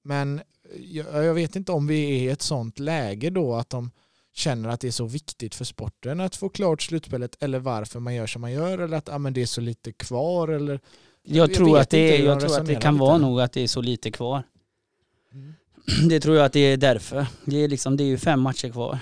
Men 0.05 0.41
jag, 0.79 1.25
jag 1.25 1.35
vet 1.35 1.57
inte 1.57 1.73
om 1.73 1.87
vi 1.87 2.05
är 2.05 2.23
i 2.23 2.29
ett 2.29 2.43
sånt 2.43 2.79
läge 2.79 3.31
då 3.31 3.55
att 3.55 3.71
de 3.71 3.91
känner 4.35 4.69
att 4.69 4.81
det 4.81 4.87
är 4.89 4.93
så 4.93 5.05
viktigt 5.07 5.55
för 5.55 5.65
sporten 5.65 6.21
att 6.21 6.37
få 6.37 6.49
klart 6.49 6.83
slutspelet 6.83 7.37
eller 7.43 7.59
varför 7.59 8.01
man 8.01 8.15
gör 8.15 8.27
som 8.27 8.41
man 8.41 8.53
gör 8.53 8.79
eller 8.79 8.97
att 8.97 9.09
ah, 9.09 9.19
men 9.19 9.33
det 9.33 9.43
är 9.43 9.47
så 9.47 9.61
lite 9.61 9.93
kvar 9.93 10.49
eller 10.49 10.81
Jag, 11.23 11.37
Jag 11.51 11.55
tror, 11.55 11.79
att 11.79 11.91
det, 11.91 12.17
jag 12.19 12.41
tror 12.41 12.61
att 12.61 12.67
det 12.67 12.75
kan 12.75 12.95
lite. 12.95 13.01
vara 13.01 13.19
nog 13.19 13.41
att 13.41 13.53
det 13.53 13.61
är 13.61 13.67
så 13.69 13.81
lite 13.81 14.11
kvar. 14.11 14.43
Det 16.09 16.21
tror 16.21 16.37
jag 16.37 16.47
att 16.47 16.53
det 16.53 16.61
är 16.61 16.77
därför. 16.77 17.27
Det 17.45 17.57
är, 17.65 17.69
liksom, 17.69 17.97
det 17.97 18.05
är 18.05 18.07
ju 18.07 18.19
fem 18.19 18.41
matcher 18.41 18.69
kvar. 18.69 18.99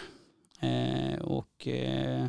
Eh, 0.60 1.20
och 1.20 1.68
eh, 1.68 2.26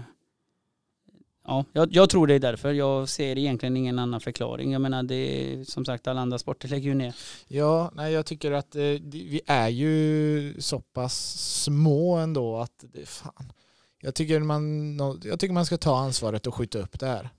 ja, 1.47 1.65
jag, 1.73 1.93
jag 1.95 2.09
tror 2.09 2.27
det 2.27 2.33
är 2.33 2.39
därför. 2.39 2.73
Jag 2.73 3.09
ser 3.09 3.37
egentligen 3.37 3.77
ingen 3.77 3.99
annan 3.99 4.21
förklaring. 4.21 4.71
Jag 4.71 4.81
menar 4.81 5.03
det 5.03 5.15
är 5.15 5.63
som 5.63 5.85
sagt 5.85 6.07
alla 6.07 6.21
andra 6.21 6.39
sporter 6.39 6.67
lägger 6.67 6.89
ju 6.89 6.95
ner. 6.95 7.15
Ja, 7.47 7.91
nej, 7.95 8.13
jag 8.13 8.25
tycker 8.25 8.51
att 8.51 8.75
eh, 8.75 8.81
vi 8.81 9.41
är 9.45 9.67
ju 9.69 10.55
så 10.61 10.79
pass 10.79 11.37
små 11.63 12.15
ändå 12.15 12.57
att 12.57 12.83
det 12.93 13.05
fan. 13.05 13.51
Jag 14.01 14.15
tycker 14.15 14.39
man, 14.39 14.97
jag 15.23 15.39
tycker 15.39 15.53
man 15.53 15.65
ska 15.65 15.77
ta 15.77 15.97
ansvaret 15.97 16.47
och 16.47 16.55
skjuta 16.55 16.79
upp 16.79 16.99
det 16.99 17.07
här. 17.07 17.29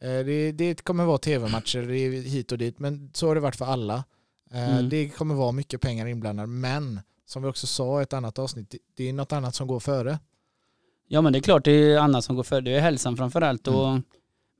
Eh, 0.00 0.24
Det, 0.26 0.52
det 0.52 0.84
kommer 0.84 1.04
vara 1.04 1.18
tv-matcher 1.18 1.82
hit 2.22 2.52
och 2.52 2.58
dit, 2.58 2.78
men 2.78 3.10
så 3.14 3.28
har 3.28 3.34
det 3.34 3.40
varit 3.40 3.56
för 3.56 3.64
alla. 3.64 4.04
Eh, 4.52 4.70
Mm. 4.74 4.88
Det 4.88 5.08
kommer 5.08 5.34
vara 5.34 5.52
mycket 5.52 5.80
pengar 5.80 6.06
inblandade, 6.06 6.46
men 6.46 7.00
som 7.26 7.42
vi 7.42 7.48
också 7.48 7.66
sa 7.66 8.00
i 8.00 8.02
ett 8.02 8.12
annat 8.12 8.38
avsnitt, 8.38 8.70
det- 8.70 8.78
det 8.96 9.08
är 9.08 9.12
något 9.12 9.32
annat 9.32 9.54
som 9.54 9.66
går 9.66 9.80
före. 9.80 10.18
Ja 11.08 11.20
men 11.20 11.32
det 11.32 11.38
är 11.38 11.40
klart 11.40 11.64
det 11.64 11.70
är 11.72 11.98
annat 11.98 12.24
som 12.24 12.36
går 12.36 12.42
före. 12.42 12.60
Det 12.60 12.70
är 12.76 12.80
hälsan 12.80 13.16
framförallt. 13.16 13.66
Mm. 13.68 14.02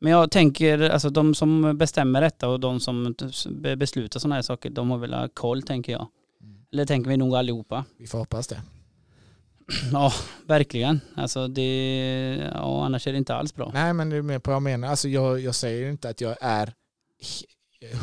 Men 0.01 0.13
jag 0.13 0.31
tänker, 0.31 0.79
alltså 0.91 1.11
de 1.11 1.35
som 1.35 1.79
bestämmer 1.79 2.21
detta 2.21 2.49
och 2.49 2.61
de 2.61 2.81
som 2.81 3.15
be- 3.51 3.77
beslutar 3.77 4.21
sådana 4.21 4.35
här 4.35 4.43
saker, 4.43 4.71
de 4.71 4.91
har 4.91 4.99
väl 4.99 5.15
ha 5.15 5.29
koll 5.35 5.63
tänker 5.63 5.93
jag. 5.93 6.09
Eller 6.73 6.87
tänker 6.87 7.11
vi 7.11 7.17
nog 7.17 7.37
allihopa. 7.37 7.85
Vi 7.99 8.07
får 8.07 8.19
hoppas 8.19 8.47
det. 8.47 8.61
Ja, 9.93 10.13
verkligen. 10.47 11.01
Alltså 11.17 11.49
det, 11.49 12.51
ja, 12.55 12.85
annars 12.85 13.07
är 13.07 13.13
det 13.13 13.19
inte 13.19 13.35
alls 13.35 13.55
bra. 13.55 13.71
Nej, 13.75 13.93
men 13.93 14.11
du 14.11 14.19
är 14.19 14.23
med 14.23 14.43
på 14.43 14.51
vad 14.51 14.55
jag 14.57 14.63
menar. 14.63 14.89
Alltså, 14.89 15.09
jag, 15.09 15.41
jag 15.41 15.55
säger 15.55 15.91
inte 15.91 16.09
att 16.09 16.21
jag 16.21 16.37
är 16.41 16.73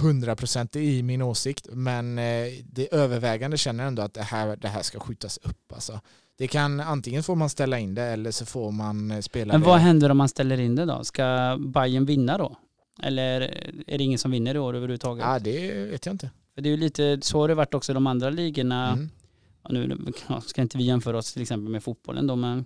hundraprocentig 0.02 0.84
i 0.84 1.04
min 1.04 1.22
åsikt, 1.22 1.68
men 1.72 2.18
eh, 2.20 2.48
det 2.66 2.94
övervägande 2.94 3.58
känner 3.58 3.86
ändå 3.88 4.02
att 4.02 4.14
det 4.14 4.22
här, 4.22 4.56
det 4.56 4.68
här 4.68 4.82
ska 4.82 5.00
skjutas 5.00 5.38
upp. 5.44 5.74
Alltså. 5.74 6.00
Det 6.38 6.48
kan, 6.48 6.80
antingen 6.80 7.24
får 7.24 7.36
man 7.36 7.50
ställa 7.50 7.80
in 7.80 7.96
det 7.96 8.04
eller 8.04 8.32
så 8.32 8.46
får 8.46 8.72
man 8.72 9.12
eh, 9.12 9.20
spela 9.20 9.54
Men 9.54 9.62
det. 9.62 9.68
vad 9.68 9.80
händer 9.80 10.10
om 10.10 10.18
man 10.18 10.30
ställer 10.30 10.60
in 10.60 10.76
det 10.76 10.86
då? 10.86 11.04
Ska 11.04 11.58
Bayern 11.60 12.06
vinna 12.06 12.38
då? 12.38 12.56
Eller 13.04 13.42
är 13.88 13.98
det 13.98 14.04
ingen 14.04 14.20
som 14.20 14.32
vinner 14.32 14.56
i 14.56 14.60
år 14.60 14.76
överhuvudtaget? 14.76 15.26
Ja, 15.26 15.40
det 15.40 15.86
vet 15.86 16.06
jag 16.06 16.14
inte. 16.14 16.30
För 16.56 16.62
det 16.62 16.70
är 16.70 16.72
ju 16.72 16.78
lite, 16.78 17.20
så 17.22 17.40
har 17.40 17.48
det 17.48 17.56
varit 17.56 17.74
också 17.74 17.92
i 17.92 17.94
de 17.94 18.08
andra 18.08 18.30
ligorna. 18.30 18.92
Mm. 18.92 19.10
Ja, 19.64 19.70
nu 19.72 19.98
ska 20.46 20.62
inte 20.62 20.78
vi 20.78 20.84
jämföra 20.84 21.18
oss 21.18 21.34
till 21.34 21.42
exempel 21.42 21.72
med 21.72 21.84
fotbollen 21.84 22.28
då, 22.28 22.36
men 22.36 22.66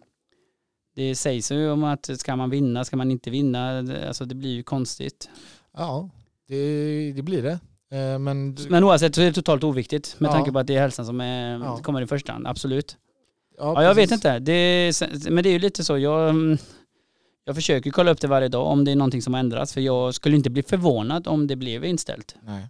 det 0.96 1.16
sägs 1.16 1.52
ju 1.52 1.70
om 1.72 1.84
att 1.84 2.10
ska 2.20 2.36
man 2.36 2.50
vinna, 2.50 2.86
ska 2.86 2.98
man 2.98 3.12
inte 3.12 3.30
vinna, 3.30 3.78
alltså 4.08 4.26
det 4.26 4.36
blir 4.36 4.50
ju 4.54 4.64
konstigt. 4.64 5.30
Ja, 5.78 6.10
det, 6.48 7.12
det 7.16 7.22
blir 7.22 7.44
det. 7.44 7.60
Eh, 7.98 8.20
Men, 8.20 8.58
Men 8.70 8.84
oavsett 8.84 9.16
så 9.16 9.22
är 9.22 9.26
det 9.26 9.34
totalt 9.34 9.64
oviktigt 9.64 10.16
med 10.20 10.28
Ja. 10.30 10.34
tanke 10.34 10.52
på 10.52 10.60
att 10.60 10.68
det 10.68 10.76
är 10.76 10.82
hälsan 10.82 11.06
som 11.06 11.22
är, 11.22 11.60
Ja. 11.60 11.78
kommer 11.78 12.02
i 12.02 12.08
första 12.08 12.32
hand, 12.34 12.48
absolut. 12.48 12.98
Ja, 13.58 13.84
jag 13.84 13.96
vet 13.96 14.12
inte, 14.12 14.40
det 14.40 14.52
är, 14.54 15.30
men 15.30 15.44
det 15.44 15.50
är 15.50 15.52
ju 15.54 15.60
lite 15.60 15.84
så, 15.84 15.98
jag, 15.98 16.30
mm, 16.30 16.58
jag 17.46 17.56
försöker 17.56 17.92
kolla 17.92 18.12
upp 18.12 18.22
det 18.22 18.28
varje 18.28 18.48
dag 18.48 18.68
om 18.68 18.86
det 18.86 18.92
är 18.92 18.96
någonting 18.96 19.22
som 19.22 19.34
har 19.34 19.40
ändrats, 19.40 19.74
för 19.74 19.82
jag 19.82 20.14
skulle 20.14 20.36
inte 20.36 20.50
bli 20.50 20.64
förvånad 20.64 21.28
om 21.28 21.48
det 21.48 21.56
blev 21.56 21.86
inställt. 21.86 22.36
Nej. 22.42 22.68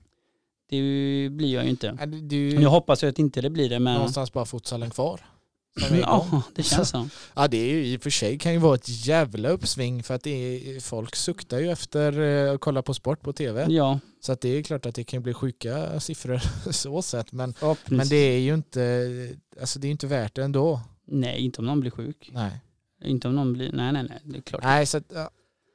Det 0.70 1.30
blir 1.30 1.54
jag 1.54 1.64
ju 1.64 1.70
inte. 1.70 1.88
Är 1.88 2.62
Jag 2.62 2.70
hoppas 2.70 3.04
ju 3.04 3.08
att 3.08 3.20
inte 3.20 3.42
det 3.42 3.50
blir 3.50 3.70
det, 3.70 3.80
men 3.80 3.94
någonstans 3.94 4.34
bara 4.34 4.46
futsalen 4.46 4.90
kvar. 4.90 5.22
Ja, 6.02 6.42
det 6.56 6.64
känns 6.64 6.90
så. 6.90 7.08
Ja 7.36 7.48
det 7.48 7.58
är 7.58 7.74
ju 7.74 7.86
i 7.86 7.98
och 7.98 8.02
för 8.02 8.10
sig 8.10 8.38
kan 8.38 8.54
ju 8.54 8.60
vara 8.60 8.76
ett 8.76 9.06
jävla 9.08 9.50
uppsving 9.50 10.04
för 10.04 10.14
att 10.14 10.24
det 10.24 10.30
är, 10.76 10.80
folk 10.80 11.16
suktar 11.16 11.60
ju 11.60 11.72
efter 11.72 12.20
eh, 12.22 12.54
att 12.54 12.60
kolla 12.62 12.82
på 12.82 12.94
sport 12.94 13.22
på 13.22 13.34
tv. 13.34 13.66
Ja, 13.70 14.00
Så 14.22 14.32
att 14.32 14.42
det 14.42 14.50
är 14.50 14.64
klart 14.64 14.86
att 14.86 14.96
det 14.96 15.04
kan 15.04 15.24
bli 15.24 15.34
sjuka 15.34 16.00
siffror 16.00 16.42
så 16.72 17.02
sett. 17.02 17.32
Men, 17.32 17.54
förhoppningsvis. 17.54 17.98
men 17.98 18.08
det 18.08 18.16
är 18.36 18.40
ju 18.40 18.54
inte, 18.54 19.10
alltså 19.62 19.80
det 19.80 19.88
är 19.88 19.92
inte 19.92 20.08
värt 20.08 20.36
det 20.36 20.44
ändå. 20.44 20.82
Nej, 21.08 21.40
inte 21.40 21.60
om 21.62 21.66
någon 21.66 21.80
blir 21.80 21.92
sjuk. 21.92 22.30
Nej, 22.34 22.62
Inte 23.06 23.28
om 23.28 23.36
någon 23.36 23.54
blir, 23.54 23.72
nej 23.72 23.92
nej 23.94 24.04
nej, 24.10 24.20
det 24.24 24.38
är 24.38 24.42
klart. 24.42 24.64
Nej 24.64 24.86
så 24.86 24.98
att, 24.98 25.04
ja, 25.14 25.30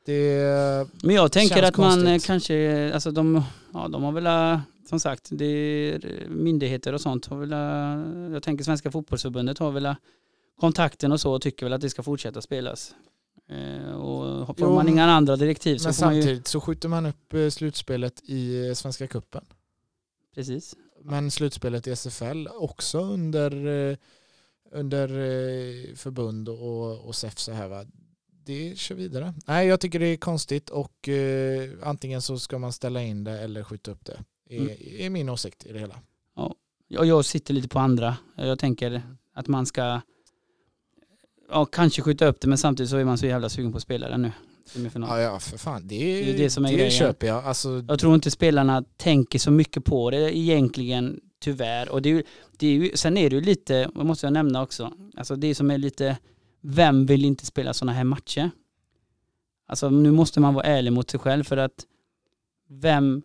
det, 0.06 0.86
Men 1.02 1.14
jag 1.14 1.32
tänker 1.32 1.62
att 1.62 1.76
man 1.76 1.98
eh, 1.98 2.04
konstigt. 2.04 2.26
kanske, 2.26 2.90
alltså 2.94 3.10
de, 3.10 3.42
ja, 3.72 3.88
de 3.88 4.02
har 4.02 4.12
väl, 4.12 4.26
eh, 4.26 4.60
som 4.90 5.00
sagt, 5.00 5.28
det 5.32 5.44
är 5.44 6.28
myndigheter 6.28 6.92
och 6.92 7.00
sånt 7.00 7.26
har 7.26 7.36
väl, 7.38 7.52
eh, 7.52 8.32
jag 8.32 8.42
tänker 8.42 8.64
Svenska 8.64 8.90
fotbollsförbundet 8.90 9.58
har 9.58 9.70
väl 9.70 9.86
eh, 9.86 9.94
kontakten 10.60 11.12
och 11.12 11.20
så 11.20 11.32
och 11.32 11.42
tycker 11.42 11.66
väl 11.66 11.72
att 11.72 11.80
det 11.80 11.90
ska 11.90 12.02
fortsätta 12.02 12.42
spelas. 12.42 12.94
Eh, 13.48 13.94
Och 13.94 14.46
får 14.58 14.68
Jo, 14.68 14.74
man 14.74 14.88
inga 14.88 15.04
andra 15.04 15.36
direktiv 15.36 15.78
så 15.78 15.88
men 15.88 15.94
man 16.00 16.16
ju, 16.16 16.22
samtidigt 16.22 16.46
så 16.46 16.60
skjuter 16.60 16.88
man 16.88 17.06
upp 17.06 17.52
slutspelet 17.52 18.20
i 18.24 18.72
Svenska 18.74 19.06
Cupen. 19.06 19.44
precis. 20.34 20.76
Men 21.02 21.30
slutspelet 21.30 21.86
i 21.86 21.90
SFL 21.96 22.48
också 22.52 23.00
under, 23.00 23.52
under 24.72 25.08
förbund 25.96 26.48
och, 26.48 27.06
och 27.08 27.14
SEF 27.14 27.38
så 27.38 27.52
här 27.52 27.68
va. 27.68 27.84
Det 28.44 28.78
kör 28.78 28.94
vidare. 28.94 29.34
Nej 29.46 29.66
jag 29.68 29.80
tycker 29.80 29.98
det 29.98 30.06
är 30.06 30.16
konstigt 30.16 30.70
och 30.70 31.08
eh, 31.08 31.70
antingen 31.82 32.22
så 32.22 32.38
ska 32.38 32.58
man 32.58 32.72
ställa 32.72 33.02
in 33.02 33.24
det 33.24 33.38
eller 33.40 33.64
skjuta 33.64 33.90
upp 33.90 34.04
det. 34.04 34.24
Är, 34.50 34.58
Mm. 34.60 34.70
är 34.98 35.10
min 35.10 35.28
åsikt 35.28 35.66
i 35.66 35.72
det 35.72 35.78
hela. 35.78 35.94
Och 36.98 37.06
jag 37.06 37.24
sitter 37.24 37.54
lite 37.54 37.68
på 37.68 37.78
andra. 37.78 38.16
Jag 38.36 38.58
tänker 38.58 39.02
att 39.34 39.48
man 39.48 39.66
ska, 39.66 40.00
ja 41.50 41.64
kanske 41.64 42.02
skjuta 42.02 42.26
upp 42.26 42.40
det 42.40 42.48
men 42.48 42.58
samtidigt 42.58 42.90
så 42.90 42.96
är 42.96 43.04
man 43.04 43.18
så 43.18 43.26
jävla 43.26 43.48
sugen 43.48 43.72
på 43.72 43.76
att 43.76 43.82
spela 43.82 44.08
den 44.08 44.22
nu. 44.22 44.32
Ja, 44.94 45.20
ja 45.20 45.38
för 45.38 45.58
fan. 45.58 45.82
Det, 45.88 45.96
Det 45.98 46.30
är 46.30 46.38
det 46.38 46.50
som 46.50 46.64
är 46.64 46.68
det 46.68 46.74
grejen. 46.76 46.90
köper 46.90 47.26
jag. 47.26 47.44
Alltså, 47.44 47.84
Jag 47.88 47.98
tror 48.00 48.14
inte 48.14 48.30
spelarna 48.30 48.84
tänker 48.96 49.38
så 49.38 49.50
mycket 49.50 49.84
på 49.84 50.10
det 50.10 50.38
egentligen, 50.38 51.20
tyvärr. 51.40 51.88
Och 51.88 52.02
det 52.02 52.08
är 52.08 52.14
ju, 52.14 52.22
det 52.58 52.66
är 52.66 52.70
ju, 52.72 52.96
sen 52.96 53.16
är 53.16 53.30
det 53.30 53.36
ju 53.36 53.42
lite, 53.42 53.90
vad 53.94 54.06
måste 54.06 54.26
jag 54.26 54.32
nämna 54.32 54.62
också, 54.62 54.92
alltså 55.16 55.36
det 55.36 55.54
som 55.54 55.70
är 55.70 55.78
lite, 55.78 56.18
vem 56.60 57.06
vill 57.06 57.24
inte 57.24 57.46
spela 57.46 57.74
sådana 57.74 57.92
här 57.92 58.04
matcher? 58.04 58.50
Alltså 59.66 59.90
nu 59.90 60.10
måste 60.10 60.40
man 60.40 60.54
vara 60.54 60.64
ärlig 60.64 60.92
mot 60.92 61.10
sig 61.10 61.20
själv 61.20 61.44
för 61.44 61.56
att 61.56 61.86
vem 62.68 63.22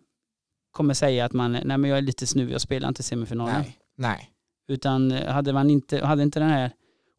kommer 0.76 0.94
säga 0.94 1.24
att 1.24 1.32
man, 1.32 1.52
nej 1.52 1.78
men 1.78 1.84
jag 1.84 1.98
är 1.98 2.02
lite 2.02 2.26
snuvig, 2.26 2.54
jag 2.54 2.60
spelar 2.60 2.88
inte 2.88 3.02
semifinalen. 3.02 3.60
nej. 3.62 3.78
Nej. 3.96 4.30
Utan 4.68 5.10
hade 5.10 5.52
man 5.52 5.70
inte, 5.70 6.06
hade 6.06 6.22
inte 6.22 6.40
den 6.40 6.48
här 6.50 6.70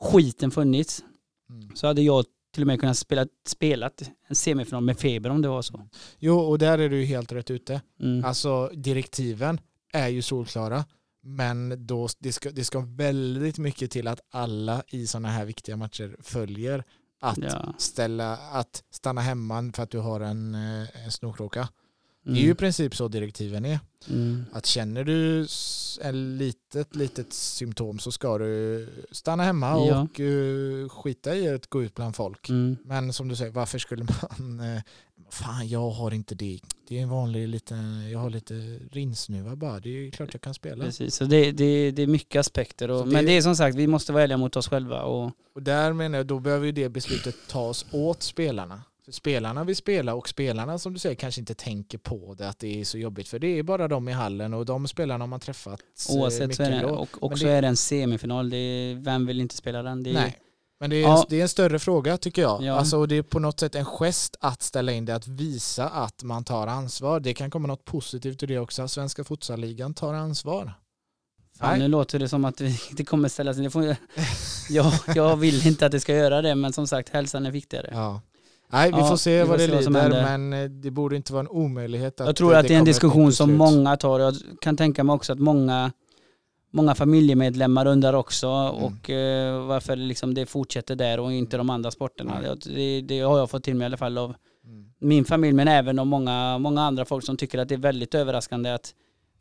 skiten 0.02 0.52
funnits 0.52 1.04
Mm. 1.50 1.76
så 1.76 1.88
hade 1.88 2.02
jag 2.02 2.26
till 2.54 2.64
och 2.64 2.68
med 2.68 2.80
kunnat 2.80 2.98
spela, 2.98 3.28
spelat 3.48 4.02
en 4.28 4.36
semifinal 4.36 4.84
med 4.84 5.00
feber 5.00 5.30
om 5.30 5.42
det 5.42 5.48
var 5.48 5.62
så. 5.62 5.88
Jo, 6.20 6.40
och 6.40 6.58
där 6.60 6.78
är 6.78 6.90
du 6.90 7.04
helt 7.04 7.32
rätt 7.32 7.52
ute. 7.52 7.82
Mm. 8.00 8.26
Alltså 8.26 8.68
direktiven 8.74 9.60
är 9.94 10.08
ju 10.08 10.22
solklara. 10.22 10.86
Men 11.22 11.88
då, 11.88 12.08
det, 12.20 12.32
ska, 12.34 12.52
det 12.52 12.66
ska 12.66 12.80
väldigt 12.80 13.58
mycket 13.58 13.92
till 13.92 14.08
att 14.08 14.20
alla 14.32 14.84
i 14.88 15.08
sådana 15.08 15.28
här 15.28 15.46
viktiga 15.46 15.78
matcher 15.78 16.16
följer 16.22 16.84
att, 17.22 17.38
Ja. 17.38 17.74
ställa, 17.78 18.38
att 18.38 18.84
stanna 18.92 19.22
hemma 19.22 19.72
för 19.76 19.84
att 19.84 19.92
du 19.92 20.00
har 20.00 20.20
en, 20.20 20.56
eh, 20.56 21.06
en 21.06 21.12
snorkråka. 21.12 21.70
Mm. 22.28 22.36
Det 22.36 22.42
är 22.42 22.46
ju 22.46 22.52
i 22.52 22.56
princip 22.56 22.96
så 22.96 23.08
direktiven 23.08 23.66
är. 23.66 23.80
Mm. 24.10 24.46
Att 24.52 24.66
känner 24.66 25.04
du 25.04 25.48
en 26.02 26.38
litet, 26.38 26.96
litet 26.96 27.34
symptom 27.34 28.00
så 28.00 28.12
ska 28.12 28.38
du 28.38 28.88
stanna 29.12 29.44
hemma 29.44 29.68
Ja. 29.88 30.02
och 30.02 30.20
uh, 30.20 30.90
skita 30.90 31.36
i 31.36 31.50
att 31.50 31.68
gå 31.68 31.84
ut 31.84 31.96
bland 31.96 32.16
folk. 32.16 32.50
Mm. 32.50 32.78
Men 32.86 33.14
som 33.14 33.28
du 33.28 33.36
säger, 33.36 33.52
varför 33.52 33.80
skulle 33.80 34.04
man... 34.38 34.60
eh, 34.76 34.82
fan, 35.30 35.68
jag 35.70 35.90
har 35.90 36.14
inte 36.14 36.36
det. 36.36 36.60
Det 36.88 36.98
är 36.98 37.02
en 37.04 37.10
vanlig 37.10 37.48
liten... 37.48 38.10
Jag 38.12 38.20
har 38.20 38.30
lite 38.30 38.54
rinsnuva 38.92 39.56
bara. 39.56 39.80
Det 39.80 39.90
är 40.08 40.12
klart 40.12 40.30
jag 40.34 40.42
kan 40.42 40.54
spela. 40.54 40.84
Precis, 40.86 41.16
så 41.16 41.26
det, 41.26 41.52
det, 41.52 41.92
det 41.92 42.02
är 42.02 42.08
mycket 42.08 42.40
aspekter. 42.40 42.92
Och, 42.92 43.06
det- 43.08 43.14
Men 43.14 43.26
det 43.26 43.32
är 43.32 43.42
som 43.42 43.56
sagt, 43.56 43.76
vi 43.78 43.88
måste 43.88 44.14
vara 44.14 44.24
ärliga 44.24 44.38
mot 44.38 44.56
oss 44.56 44.68
själva. 44.68 45.02
Och, 45.02 45.32
Och 45.56 45.64
där 45.64 45.94
menar 45.94 46.18
jag, 46.18 46.28
då 46.28 46.40
behöver 46.40 46.66
ju 46.66 46.72
det 46.72 46.90
beslutet 46.90 47.36
tas 47.50 47.86
åt 47.92 48.24
spelarna. 48.24 48.82
För 49.08 49.12
spelarna 49.12 49.64
vill 49.64 49.76
spela 49.76 50.14
och 50.14 50.30
spelarna 50.30 50.80
som 50.80 50.94
du 50.94 51.00
säger 51.00 51.16
kanske 51.16 51.42
inte 51.42 51.54
tänker 51.56 51.98
på 51.98 52.36
det 52.38 52.50
att 52.50 52.60
det 52.60 52.82
är 52.82 52.86
så 52.86 52.98
jobbigt. 52.98 53.28
För 53.28 53.40
det 53.40 53.48
är 53.48 53.64
bara 53.64 53.88
de 53.88 54.10
i 54.10 54.12
hallen 54.12 54.54
och 54.54 54.66
de 54.66 54.88
spelarna 54.88 55.24
har 55.24 55.28
man 55.28 55.40
träffat 55.40 55.80
eh, 56.10 56.16
oavsett 56.16 56.56
så 56.56 56.64
är 56.64 56.72
det, 56.72 56.86
och 56.86 57.24
också 57.24 57.46
det- 57.46 57.52
är 57.52 57.62
det 57.62 57.68
en 57.68 57.78
semifinal. 57.78 58.50
Det 58.50 58.58
är, 58.58 58.96
vem 58.96 59.26
vill 59.26 59.42
inte 59.42 59.56
spela 59.56 59.84
den? 59.84 60.04
Det 60.04 60.10
är, 60.10 60.14
Nej. 60.14 60.38
Men 60.80 60.90
det 60.90 60.96
är, 60.96 61.02
Ja. 61.02 61.26
det 61.30 61.38
är 61.38 61.42
en 61.42 61.50
större 61.50 61.80
fråga 61.80 62.18
tycker 62.18 62.42
jag. 62.42 62.64
Ja. 62.64 62.74
Alltså, 62.74 63.06
det 63.06 63.16
är 63.16 63.22
på 63.22 63.40
något 63.40 63.60
sätt 63.60 63.76
en 63.76 63.86
gest 63.86 64.36
att 64.40 64.62
ställa 64.62 64.92
in 64.92 65.06
det, 65.06 65.16
att 65.16 65.28
visa 65.28 65.90
att 65.90 66.24
man 66.24 66.44
tar 66.44 66.68
ansvar. 66.68 67.20
Det 67.20 67.34
kan 67.34 67.52
komma 67.52 67.68
något 67.68 67.86
positivt 67.86 68.44
ur 68.44 68.48
det 68.48 68.60
också. 68.60 68.88
Svenska 68.88 69.24
futsalligan 69.24 69.94
tar 69.94 70.14
ansvar. 70.14 70.74
Ja, 71.60 71.76
nu 71.76 71.88
låter 71.88 72.20
det 72.20 72.30
som 72.30 72.46
att 72.46 72.62
vi, 72.62 72.80
det 72.92 73.06
kommer 73.06 73.30
ställas 73.30 73.58
in. 73.58 73.64
Det 73.64 73.70
får, 73.70 73.96
jag, 74.70 74.94
jag 75.16 75.36
vill 75.38 75.68
inte 75.68 75.86
att 75.86 75.92
det 75.92 76.00
ska 76.00 76.16
göra 76.16 76.42
det, 76.42 76.56
men 76.56 76.74
som 76.74 76.88
sagt 76.88 77.10
hälsan 77.10 77.46
är 77.46 77.52
viktigare. 77.52 77.90
Ja. 77.92 78.22
Nej, 78.72 78.92
vi 78.92 78.98
Ja, 78.98 79.08
får 79.08 79.18
se 79.18 79.32
vi 79.44 79.50
vad 79.50 79.62
får 79.62 79.68
det 79.68 79.84
se 79.84 79.90
vad 79.90 80.04
lider, 80.04 80.22
händer. 80.22 80.38
men 80.38 80.64
eh, 80.64 80.70
det 80.70 80.92
borde 80.92 81.16
inte 81.16 81.34
vara 81.34 81.40
en 81.42 81.48
omöjlighet. 81.48 82.22
Att 82.22 82.28
Jag 82.28 82.36
tror 82.36 82.56
att 82.56 82.68
det 82.68 82.74
är 82.74 82.80
en 82.80 82.86
diskussion 82.86 83.34
som 83.34 83.54
många 83.58 83.98
tar. 83.98 84.20
Jag 84.20 84.34
kan 84.62 84.78
tänka 84.78 85.04
mig 85.04 85.14
också 85.14 85.34
att 85.34 85.40
många, 85.40 85.92
många 86.72 86.96
familjemedlemmar 86.96 87.86
undrar 87.88 88.14
också 88.14 88.48
Mm. 88.48 88.84
och 88.84 89.10
eh, 89.10 89.66
varför 89.66 89.96
liksom 89.96 90.34
det 90.34 90.46
fortsätter 90.46 90.96
där 90.96 91.20
och 91.20 91.34
inte 91.34 91.58
de 91.58 91.70
andra 91.70 91.92
sporterna. 91.92 92.38
Mm. 92.38 92.58
Det, 92.66 92.70
det, 92.76 93.02
det 93.02 93.20
har 93.20 93.38
jag 93.40 93.50
fått 93.50 93.64
till 93.64 93.76
mig 93.76 93.86
i 93.86 93.88
alla 93.88 93.98
fall 93.98 94.18
av 94.18 94.36
Mm. 94.66 94.86
min 95.00 95.26
familj 95.26 95.54
men 95.54 95.68
även 95.68 96.00
av 96.00 96.08
många, 96.08 96.58
många 96.58 96.82
andra 96.82 97.06
folk 97.06 97.26
som 97.26 97.38
tycker 97.38 97.58
att 97.60 97.70
det 97.70 97.76
är 97.76 97.80
väldigt 97.80 98.16
överraskande 98.16 98.70
att 98.70 98.94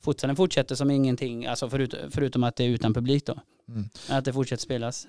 futsalen 0.05 0.37
fortsätter 0.37 0.75
som 0.75 0.91
ingenting, 0.91 1.47
alltså 1.47 1.69
förut, 1.71 1.95
förutom 2.11 2.45
att 2.45 2.57
det 2.57 2.65
är 2.65 2.69
utan 2.69 2.95
publik 2.95 3.27
då. 3.27 3.35
Mm. 3.69 3.85
Att 4.09 4.25
det 4.25 4.33
fortsätter 4.33 4.63
spelas. 4.63 5.07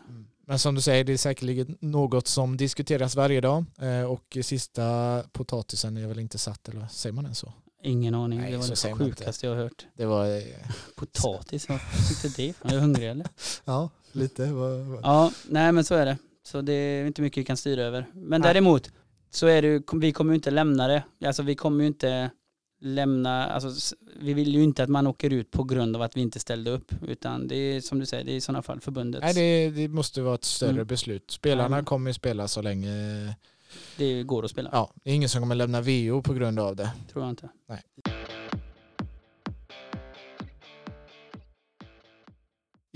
Men 0.50 0.60
som 0.60 0.76
du 0.76 0.82
säger, 0.82 1.04
det 1.04 1.14
är 1.14 1.18
säkerligen 1.18 1.78
något 1.82 2.28
som 2.28 2.58
diskuteras 2.58 3.16
varje 3.16 3.42
dag 3.42 3.66
eh, 3.82 4.04
och 4.04 4.38
sista 4.42 5.24
potatisen 5.32 5.98
är 5.98 6.08
väl 6.08 6.20
inte 6.20 6.38
satt, 6.38 6.70
eller 6.70 6.88
säger 6.88 7.14
man 7.14 7.24
ens 7.26 7.38
så? 7.38 7.54
Ingen 7.84 8.16
aning, 8.16 8.40
Nej, 8.40 8.52
det 8.52 8.58
var 8.58 8.64
så 8.64 8.88
det 8.88 8.92
inte. 8.92 9.04
sjukaste 9.06 9.46
jag 9.46 9.54
har 9.56 9.62
hört. 9.62 9.86
Det 9.98 10.06
var, 10.06 10.26
eh, 10.38 10.44
Potatis, 10.96 11.70
vad 11.70 11.80
tyckte 12.10 12.42
det? 12.42 12.54
Är 12.62 12.70
du 12.70 12.80
hungrig 12.80 13.10
eller? 13.10 13.28
ja, 13.66 13.90
lite. 14.12 14.44
Ja, 15.04 15.32
nej 15.50 15.72
men 15.72 15.84
så 15.84 15.96
är 15.96 16.06
det. 16.06 16.18
Så 16.44 16.62
det 16.62 16.74
är 16.74 17.06
inte 17.06 17.22
mycket 17.22 17.38
vi 17.42 17.46
kan 17.46 17.58
styra 17.58 17.84
över. 17.84 18.06
Men 18.14 18.42
Nej. 18.42 18.54
däremot 18.54 18.92
så 19.30 19.48
är 19.48 19.62
det 19.62 19.84
vi 19.94 20.12
kommer 20.12 20.32
ju 20.32 20.36
inte 20.36 20.52
lämna 20.52 20.88
det. 20.88 21.04
Alltså 21.26 21.44
vi 21.44 21.56
kommer 21.56 21.82
ju 21.82 21.88
inte 21.88 22.32
lämna, 22.80 23.46
alltså 23.48 23.96
vi 24.20 24.34
vill 24.34 24.56
ju 24.56 24.64
inte 24.64 24.84
att 24.84 24.90
man 24.90 25.08
åker 25.08 25.34
ut 25.34 25.52
på 25.52 25.64
grund 25.64 25.96
av 25.96 26.02
att 26.02 26.18
vi 26.18 26.22
inte 26.22 26.40
ställde 26.40 26.72
upp. 26.72 26.92
Utan 27.08 27.48
det 27.48 27.56
är 27.56 27.82
som 27.82 28.00
du 28.00 28.06
säger, 28.06 28.24
det 28.24 28.32
är 28.32 28.36
i 28.36 28.42
sådana 28.42 28.62
fall 28.62 28.80
förbundets. 28.82 29.24
Nej, 29.24 29.34
det, 29.34 29.82
det 29.82 29.88
måste 29.88 30.22
vara 30.22 30.36
ett 30.36 30.44
större 30.44 30.70
Mm. 30.72 30.88
beslut. 30.88 31.32
Spelarna 31.32 31.78
Ja. 31.78 31.84
kommer 31.84 32.10
ju 32.10 32.14
spela 32.14 32.48
så 32.48 32.62
länge, 32.62 32.90
det 33.98 34.24
går 34.24 34.46
att 34.46 34.52
spela, 34.52 34.70
ja, 34.74 34.92
det 35.04 35.12
är 35.12 35.16
ingen 35.16 35.30
som 35.30 35.42
kommer 35.42 35.56
lämna 35.56 35.82
VO 35.82 36.22
på 36.22 36.34
grund 36.34 36.60
av 36.60 36.76
det. 36.76 36.92
tror 37.12 37.24
jag 37.24 37.30
inte. 37.32 37.50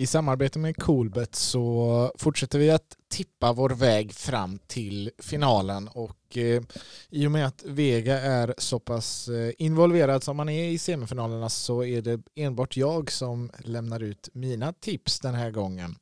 I 0.01 0.07
samarbete 0.07 0.59
med 0.59 0.77
Coolbet 0.77 1.35
så 1.35 2.11
fortsätter 2.17 2.59
vi 2.59 2.71
att 2.71 2.97
tippa 3.09 3.53
vår 3.53 3.69
väg 3.69 4.13
fram 4.13 4.59
till 4.67 5.11
finalen 5.19 5.87
och 5.87 6.37
eh, 6.37 6.63
i 7.09 7.27
och 7.27 7.31
med 7.31 7.47
att 7.47 7.63
Vega 7.65 8.19
är 8.19 8.55
så 8.57 8.79
pass 8.79 9.27
eh, 9.27 9.51
involverad 9.57 10.23
som 10.23 10.37
man 10.37 10.49
är 10.49 10.69
i 10.69 10.77
semifinalerna 10.77 11.49
så 11.49 11.83
är 11.83 12.01
det 12.01 12.21
enbart 12.35 12.77
jag 12.77 13.11
som 13.11 13.51
lämnar 13.57 14.03
ut 14.03 14.29
mina 14.33 14.73
tips 14.73 15.19
den 15.19 15.35
här 15.35 15.51
gången. 15.51 15.95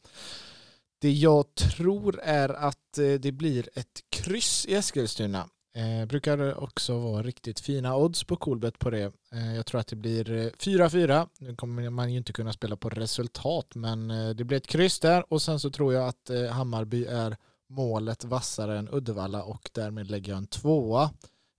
Det 1.01 1.11
jag 1.11 1.55
tror 1.55 2.19
är 2.23 2.49
att 2.49 2.97
eh, 2.97 3.13
det 3.13 3.31
blir 3.31 3.69
ett 3.73 4.03
kryss 4.09 4.65
i 4.65 4.75
Eskilstuna. 4.75 5.49
Eh, 5.75 6.05
brukar 6.05 6.63
också 6.63 6.99
vara 6.99 7.23
riktigt 7.23 7.59
fina 7.59 7.97
odds 7.97 8.23
på 8.23 8.35
Coolbet 8.35 8.79
på 8.79 8.89
det. 8.89 9.13
Eh, 9.33 9.55
jag 9.55 9.65
tror 9.65 9.81
att 9.81 9.87
det 9.87 9.95
blir 9.95 10.31
eh, 10.31 10.45
4-4. 10.45 11.27
Nu 11.39 11.55
kommer 11.55 11.89
man 11.89 12.11
ju 12.11 12.17
inte 12.17 12.33
kunna 12.33 12.53
spela 12.53 12.75
på 12.75 12.89
resultat 12.89 13.75
men 13.75 14.11
eh, 14.11 14.29
det 14.29 14.43
blir 14.43 14.57
ett 14.57 14.67
kryss 14.67 14.99
där 14.99 15.33
och 15.33 15.41
sen 15.41 15.59
så 15.59 15.69
tror 15.69 15.93
jag 15.93 16.07
att 16.07 16.29
eh, 16.29 16.45
Hammarby 16.45 17.05
är 17.05 17.37
målet 17.69 18.23
vassare 18.23 18.77
än 18.77 18.89
Uddevalla 18.91 19.43
och 19.43 19.69
därmed 19.73 20.11
lägger 20.11 20.31
jag 20.31 20.37
en 20.37 20.47
tvåa 20.47 21.11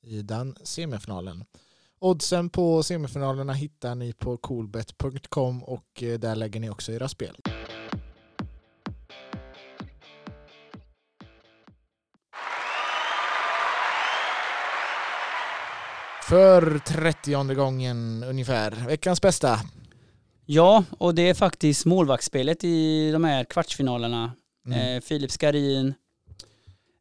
i 0.03 0.23
den 0.23 0.57
semifinalen. 0.63 1.45
Oddsen 1.99 2.51
på 2.51 2.83
semifinalerna 2.83 3.53
hittar 3.53 3.95
ni 3.95 4.13
på 4.13 4.37
coolbet.com 4.37 5.65
och 5.65 6.03
eh, 6.03 6.19
där 6.19 6.37
lägger 6.37 6.61
ni 6.61 6.71
också 6.71 6.93
era 6.93 7.09
spel. 7.09 7.37
För 16.31 16.79
trettionde 16.79 17.55
gången 17.55 18.25
ungefär. 18.25 18.71
Veckans 18.71 19.23
bästa. 19.23 19.61
Ja, 20.47 20.85
och 20.99 21.15
det 21.15 21.29
är 21.29 21.35
faktiskt 21.35 21.87
målvaktsspelet 21.87 22.65
i 22.65 23.11
de 23.11 23.25
här 23.25 23.45
kvartsfinalerna. 23.45 24.33
Mm. 24.67 24.97
Eh, 24.97 25.01
Filip 25.01 25.31
Skarin, 25.31 25.95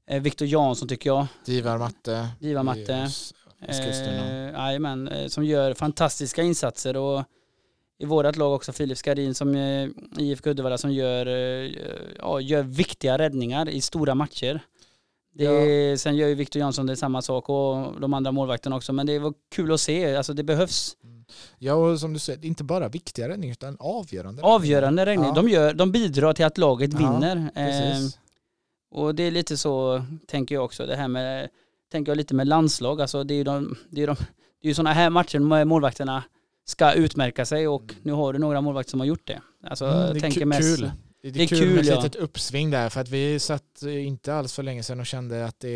eh, 0.10 0.22
Viktor 0.22 0.48
Jansson 0.48 0.88
tycker 0.88 1.10
jag, 1.10 1.28
Divar 1.46 1.78
Matte. 1.78 2.28
Diva 2.40 2.64
Matte. 2.64 3.10
Eh, 3.68 4.52
Jajamän, 4.54 5.08
eh, 5.08 5.28
som 5.28 5.46
gör 5.46 5.74
fantastiska 5.74 6.44
insatser 6.44 6.98
och 6.98 7.24
i 8.00 8.06
vårat 8.06 8.38
lag 8.38 8.54
också 8.54 8.72
Filip 8.72 8.98
Skarin 8.98 9.36
som 9.36 9.56
eh, 9.56 9.90
IFK 10.18 10.50
Uddevalla 10.50 10.78
som 10.78 10.92
gör, 10.92 11.26
eh, 11.26 11.72
ja, 12.18 12.42
gör 12.42 12.64
viktiga 12.64 13.18
räddningar 13.18 13.70
i 13.70 13.82
stora 13.82 14.16
matcher. 14.16 14.62
Det, 15.34 16.02
Sen 16.02 16.16
gör 16.16 16.28
ju 16.28 16.36
Viktor 16.36 16.60
Jansson 16.60 16.86
det 16.86 16.96
samma 16.96 17.22
sak 17.22 17.50
och 17.50 18.02
de 18.02 18.14
andra 18.14 18.32
målvakterna 18.32 18.76
också 18.76 18.94
men 18.94 19.06
det 19.06 19.20
var 19.20 19.34
kul 19.52 19.72
att 19.72 19.82
se, 19.82 20.16
alltså 20.16 20.34
det 20.34 20.44
behövs 20.44 20.96
Ja, 21.58 21.74
och 21.74 22.00
som 22.00 22.14
du 22.14 22.20
säger, 22.20 22.46
inte 22.46 22.64
bara 22.64 22.90
viktiga 22.90 23.30
räddningar 23.30 23.52
utan 23.54 23.78
avgörande. 23.80 24.42
avgörande 24.44 25.06
räddningar. 25.06 25.30
Ja. 25.30 25.34
De, 25.42 25.50
gör, 25.50 25.74
de 25.74 25.92
bidrar 25.92 26.34
till 26.34 26.46
att 26.46 26.58
laget 26.58 26.94
Ja, 26.94 27.00
vinner. 27.00 27.52
Eh, 27.56 27.98
och 28.92 29.16
det 29.16 29.24
är 29.24 29.32
lite 29.32 29.58
så, 29.58 30.04
tänker 30.28 30.56
jag 30.56 30.66
också, 30.66 30.86
det 30.86 30.96
här 30.96 31.08
med, 31.08 31.50
tänker 31.92 32.12
jag 32.12 32.18
lite 32.18 32.36
med 32.36 32.48
landslag, 32.48 33.02
alltså 33.02 33.24
det 33.24 33.34
är 33.34 33.36
ju 33.36 33.44
de, 33.44 33.76
det 33.90 34.04
är 34.04 34.08
de, 34.08 34.16
det 34.62 34.68
är 34.68 34.70
ju 34.70 34.74
sådana 34.74 34.94
här 34.94 35.10
matcher 35.10 35.66
målvakterna 35.66 36.24
ska 36.66 36.94
utmärka 36.94 37.46
sig 37.46 37.68
och 37.68 37.96
nu 38.02 38.12
har 38.12 38.34
du 38.34 38.40
några 38.40 38.62
målvakter 38.62 38.92
som 38.92 39.00
har 39.00 39.08
gjort 39.08 39.28
det. 39.28 39.42
Alltså, 39.64 39.86
Mm, 39.86 40.14
det 40.14 40.20
är 40.20 40.22
tänker 40.22 40.46
mest, 40.46 40.78
kul. 40.78 40.92
Det 41.22 41.28
är, 41.28 41.32
det 41.32 41.44
är 41.44 41.48
kul, 41.48 41.60
kul, 41.60 41.70
med 41.70 41.80
ett 41.80 41.88
ja. 41.88 41.96
litet 41.96 42.16
uppsving 42.16 42.72
där 42.72 42.90
för 42.90 43.02
att 43.02 43.10
vi 43.10 43.40
satt 43.40 43.84
eh, 43.84 44.08
inte 44.08 44.34
alls 44.34 44.54
för 44.54 44.64
länge 44.64 44.84
sedan 44.84 45.00
och 45.00 45.06
kände 45.06 45.46
att 45.46 45.60
det 45.60 45.70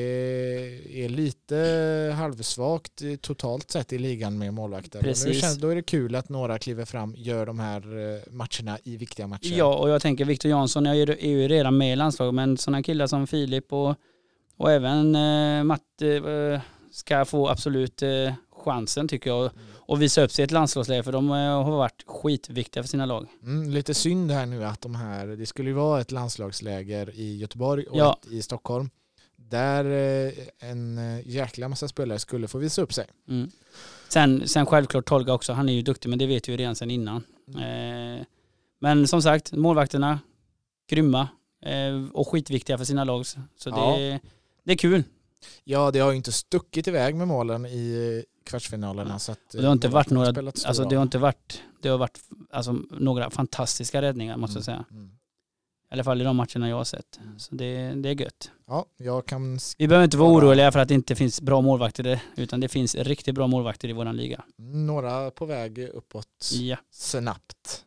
är 1.05 1.09
lite 1.09 2.13
halvsvagt 2.17 3.01
eh, 3.01 3.15
totalt 3.15 3.71
sett 3.71 3.93
i 3.93 3.97
ligan 3.97 4.37
med 4.37 4.53
målvakter. 4.53 4.99
Och 4.99 5.05
Precis. 5.05 5.41
känns, 5.41 5.57
då 5.57 5.69
är 5.69 5.75
det 5.75 5.81
kul 5.81 6.15
att 6.15 6.29
några 6.29 6.59
kliver 6.59 6.85
fram 6.85 7.15
gör 7.17 7.45
de 7.45 7.59
här 7.59 7.81
eh, 7.81 8.31
matcherna 8.31 8.77
i 8.83 8.97
viktiga 8.97 9.27
matcher. 9.27 9.53
Ja, 9.57 9.75
och 9.75 9.89
jag 9.89 10.01
tänker 10.01 10.25
Viktor 10.25 10.51
Jansson 10.51 10.85
ju, 10.85 11.03
är 11.03 11.27
ju 11.27 11.47
redan 11.47 11.77
med 11.77 11.93
i 11.93 11.95
landslaget, 11.95 12.33
men 12.33 12.57
sådana 12.57 12.83
killar 12.83 13.07
som 13.07 13.27
Filip 13.27 13.73
och, 13.73 13.95
och 14.57 14.71
även 14.71 15.15
eh, 15.15 15.63
Matte 15.63 16.07
eh, 16.15 16.61
ska 16.91 17.25
få 17.25 17.49
absolut 17.49 18.01
eh, 18.01 18.33
chansen 18.63 19.07
tycker 19.07 19.29
jag 19.29 19.51
och 19.75 20.01
visa 20.01 20.21
upp 20.21 20.31
sig 20.31 20.43
i 20.43 20.45
ett 20.45 20.51
landslagsläge 20.51 21.03
för 21.03 21.11
de 21.11 21.29
eh, 21.31 21.35
har 21.63 21.71
varit 21.77 22.03
skitviktiga 22.07 22.83
för 22.83 22.87
sina 22.89 23.05
lag. 23.05 23.27
Mm, 23.43 23.69
lite 23.69 23.93
synd 23.93 24.31
här 24.31 24.45
nu 24.45 24.63
att 24.65 24.81
de 24.81 24.95
här, 24.95 25.27
det 25.27 25.45
skulle 25.45 25.69
ju 25.69 25.73
vara 25.75 26.01
ett 26.01 26.11
landslagsläger 26.11 27.11
i 27.15 27.37
Göteborg 27.37 27.85
och 27.85 27.97
Ja. 27.97 28.17
i 28.31 28.41
Stockholm. 28.41 28.89
Där 29.35 29.85
eh, 29.85 30.31
en 30.59 30.97
eh, 30.97 31.27
jäkla 31.27 31.67
massa 31.69 31.87
spelare 31.87 32.19
skulle 32.19 32.47
få 32.47 32.57
visa 32.57 32.81
upp 32.81 32.93
sig. 32.93 33.05
Mm. 33.29 33.51
Sen, 34.09 34.47
sen 34.47 34.65
självklart 34.65 35.05
Tolga 35.05 35.33
också, 35.33 35.53
han 35.53 35.69
är 35.69 35.73
ju 35.73 35.81
duktig 35.81 36.09
men 36.09 36.19
det 36.19 36.25
vet 36.27 36.47
vi 36.47 36.51
ju 36.51 36.57
redan 36.57 36.75
sedan 36.75 36.91
innan. 36.91 37.23
Eh, 37.47 38.25
men 38.79 39.07
som 39.07 39.21
sagt, 39.21 39.51
målvakterna, 39.51 40.19
grymma 40.89 41.27
eh, 41.65 42.05
och 42.13 42.27
skitviktiga 42.27 42.77
för 42.77 42.85
sina 42.85 43.03
lag. 43.03 43.25
Så 43.25 43.39
Ja. 43.65 43.95
det, 43.97 44.19
det 44.63 44.71
är 44.71 44.77
kul. 44.77 45.03
Ja, 45.63 45.91
det 45.91 45.99
har 45.99 46.11
ju 46.11 46.17
inte 46.17 46.31
stuckit 46.31 46.87
iväg 46.87 47.15
med 47.15 47.27
målen 47.27 47.65
i 47.65 48.23
kvartsfinalerna. 48.43 49.19
Så 49.19 49.31
att, 49.31 49.53
Och 49.55 49.61
det 49.61 49.65
har 49.67 49.73
inte 49.73 49.87
eh, 49.87 49.93
varit 49.93 50.09
några, 50.09 50.51
alltså 50.65 50.85
det 50.85 50.95
har 50.95 51.03
inte 51.03 51.17
varit, 51.17 51.61
det 51.81 51.89
har 51.89 51.97
varit 51.97 52.19
alltså, 52.51 52.71
några 52.91 53.29
fantastiska 53.29 54.01
räddningar 54.01 54.37
måste 54.37 54.57
jag 54.57 54.65
säga. 54.65 54.85
Mm. 54.91 55.11
I 55.91 55.95
alla 55.95 56.03
fall 56.03 56.21
i 56.21 56.23
de 56.23 56.35
matcherna 56.35 56.69
jag 56.69 56.75
har 56.75 56.83
sett. 56.83 57.19
Mm. 57.23 57.39
Så 57.39 57.55
det, 57.55 57.93
det 57.95 58.09
är 58.09 58.21
gött. 58.21 58.51
Ja, 58.67 58.85
jag 58.97 59.25
kan 59.25 59.59
Vi 59.77 59.87
behöver 59.87 60.03
inte 60.05 60.17
vara 60.17 60.29
oroliga 60.37 60.71
för 60.71 60.79
att 60.79 60.87
det 60.87 60.93
inte 60.93 61.15
finns 61.15 61.41
bra 61.41 61.61
målvakter 61.61 62.03
där, 62.03 62.19
utan 62.35 62.59
det 62.59 62.67
finns 62.67 62.95
riktigt 62.95 63.35
bra 63.35 63.47
målvakter 63.47 63.89
i 63.89 63.93
våran 63.93 64.15
liga. 64.17 64.43
några 64.57 65.31
på 65.31 65.45
väg 65.45 65.79
uppåt 65.79 66.27
Ja. 66.51 66.77
snabbt. 66.91 67.85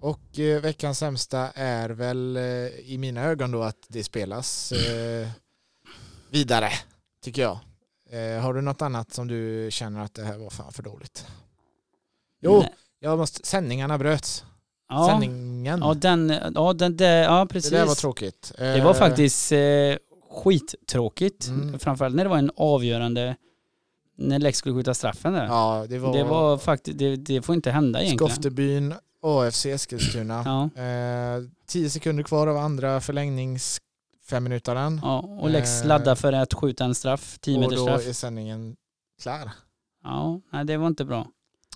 Och 0.00 0.38
eh, 0.38 0.60
veckans 0.62 0.98
sämsta 0.98 1.50
är 1.54 1.88
väl 1.90 2.36
eh, 2.36 2.42
i 2.90 2.96
mina 2.98 3.22
ögon 3.24 3.50
då 3.50 3.62
att 3.62 3.86
det 3.88 4.04
spelas 4.04 4.72
eh, 4.72 5.28
vidare, 6.30 6.70
tycker 7.22 7.42
jag. 7.42 7.58
Eh, 8.10 8.40
har 8.42 8.54
du 8.54 8.60
något 8.60 8.82
annat 8.82 9.12
som 9.12 9.28
du 9.28 9.68
känner 9.70 10.00
att 10.04 10.14
det 10.14 10.22
här 10.24 10.38
var 10.38 10.50
fan 10.50 10.72
för 10.72 10.82
dåligt? 10.82 11.26
Jo, 12.40 12.58
Nej. 12.58 12.74
jag 13.00 13.18
måste, 13.18 13.46
sändningarna 13.46 13.98
bröts. 13.98 14.44
Ja, 14.88 15.06
Sändningen. 15.10 15.78
ja, 15.80 15.94
den, 15.94 16.34
ja, 16.54 16.72
den, 16.72 16.96
det, 16.96 17.04
ja 17.08 17.46
precis. 17.50 17.70
det 17.70 17.78
där 17.78 17.86
var 17.86 17.94
tråkigt. 17.94 18.52
Det 18.58 18.80
var 18.80 18.90
Eh, 18.90 18.98
faktiskt 18.98 19.52
eh, 19.52 19.58
skittråkigt. 20.30 21.46
Mm. 21.48 21.78
Framförallt 21.78 22.14
när 22.14 22.24
det 22.24 22.30
var 22.30 22.38
en 22.38 22.50
avgörande 22.56 23.36
När 24.16 24.38
Lex 24.38 24.58
skulle 24.58 24.74
skjuta 24.74 24.94
straffen 24.94 25.32
där. 25.32 25.46
Ja, 25.46 25.86
det 25.88 25.98
var, 25.98 26.12
Det 26.12 26.24
var 26.24 26.58
faktiskt, 26.58 26.98
det, 26.98 27.16
det 27.16 27.42
får 27.42 27.54
inte 27.54 27.70
hända 27.70 28.02
egentligen. 28.02 28.30
Skoftebyn, 28.30 28.94
AFC 29.22 29.66
Eskilstuna. 29.66 30.42
Ja, 30.74 30.82
Eh, 30.82 31.42
tio 31.66 31.90
sekunder 31.90 32.22
kvar 32.22 32.46
av 32.46 32.56
andra 32.56 33.00
förlängnings 33.00 33.80
femminutaren. 34.28 35.00
ja, 35.02 35.18
och 35.18 35.50
Lex 35.50 35.80
Eh, 35.82 35.86
laddar 35.88 36.14
för 36.14 36.32
att 36.32 36.54
skjuta 36.54 36.84
en 36.84 36.94
straff, 36.94 37.38
10 37.40 37.54
Och 37.56 37.60
meters 37.60 37.76
då 37.78 37.84
straff. 37.84 38.08
är 38.08 38.12
sändningen 38.12 38.76
klar. 39.22 39.50
Ja, 40.04 40.40
nej 40.52 40.64
det 40.64 40.76
var 40.76 40.86
inte 40.86 41.04
bra. 41.04 41.26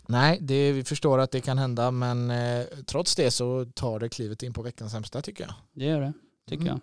Nej, 0.09 0.39
det, 0.41 0.73
vi 0.73 0.85
förstår 0.85 1.19
att 1.19 1.31
det 1.31 1.41
kan 1.41 1.59
hända 1.59 1.91
men 1.91 2.31
eh, 2.31 2.65
trots 2.87 3.15
det 3.17 3.31
så 3.31 3.65
tar 3.75 3.99
det 4.01 4.09
klivet 4.09 4.43
in 4.43 4.53
på 4.53 4.63
veckans 4.63 4.93
sämsta 4.93 5.23
tycker 5.23 5.45
jag. 5.45 5.55
Det 5.73 5.85
gör 5.85 6.01
det, 6.01 6.13
tycker 6.49 6.63
Mm. 6.63 6.67
jag. 6.73 6.81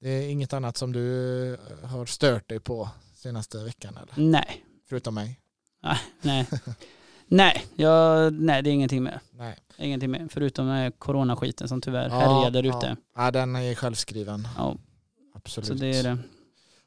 Det 0.00 0.10
är 0.10 0.28
inget 0.28 0.52
annat 0.52 0.76
som 0.76 0.92
du 0.92 1.54
eh, 1.54 1.88
har 1.88 2.06
stört 2.06 2.48
dig 2.48 2.60
på 2.60 2.88
senaste 3.14 3.64
veckan 3.64 3.96
eller? 4.02 4.30
Nej, 4.30 4.64
Förutom 4.88 5.14
mig? 5.14 5.40
nej. 6.22 6.46
nej, 7.26 7.64
jag, 7.74 8.32
nej, 8.32 8.62
det 8.62 8.70
är 8.70 8.72
ingenting 8.74 9.02
mer. 9.02 9.20
Nej. 9.32 9.56
Ingenting 9.78 10.10
mer, 10.10 10.28
förutom 10.30 10.66
den 10.66 10.76
här 10.76 10.90
coronaskiten 10.90 11.68
som 11.68 11.80
tyvärr 11.80 12.08
Ja, 12.08 12.14
härjar 12.18 12.50
där 12.50 12.62
ja. 12.62 12.78
ute. 12.78 12.96
Ja, 13.16 13.30
den 13.30 13.56
är 13.56 13.74
självskriven. 13.74 14.48
Ja, 14.56 14.76
Absolut. 15.44 15.68
så 15.68 15.74
det 15.74 15.86
är 15.96 16.02
det. 16.02 16.18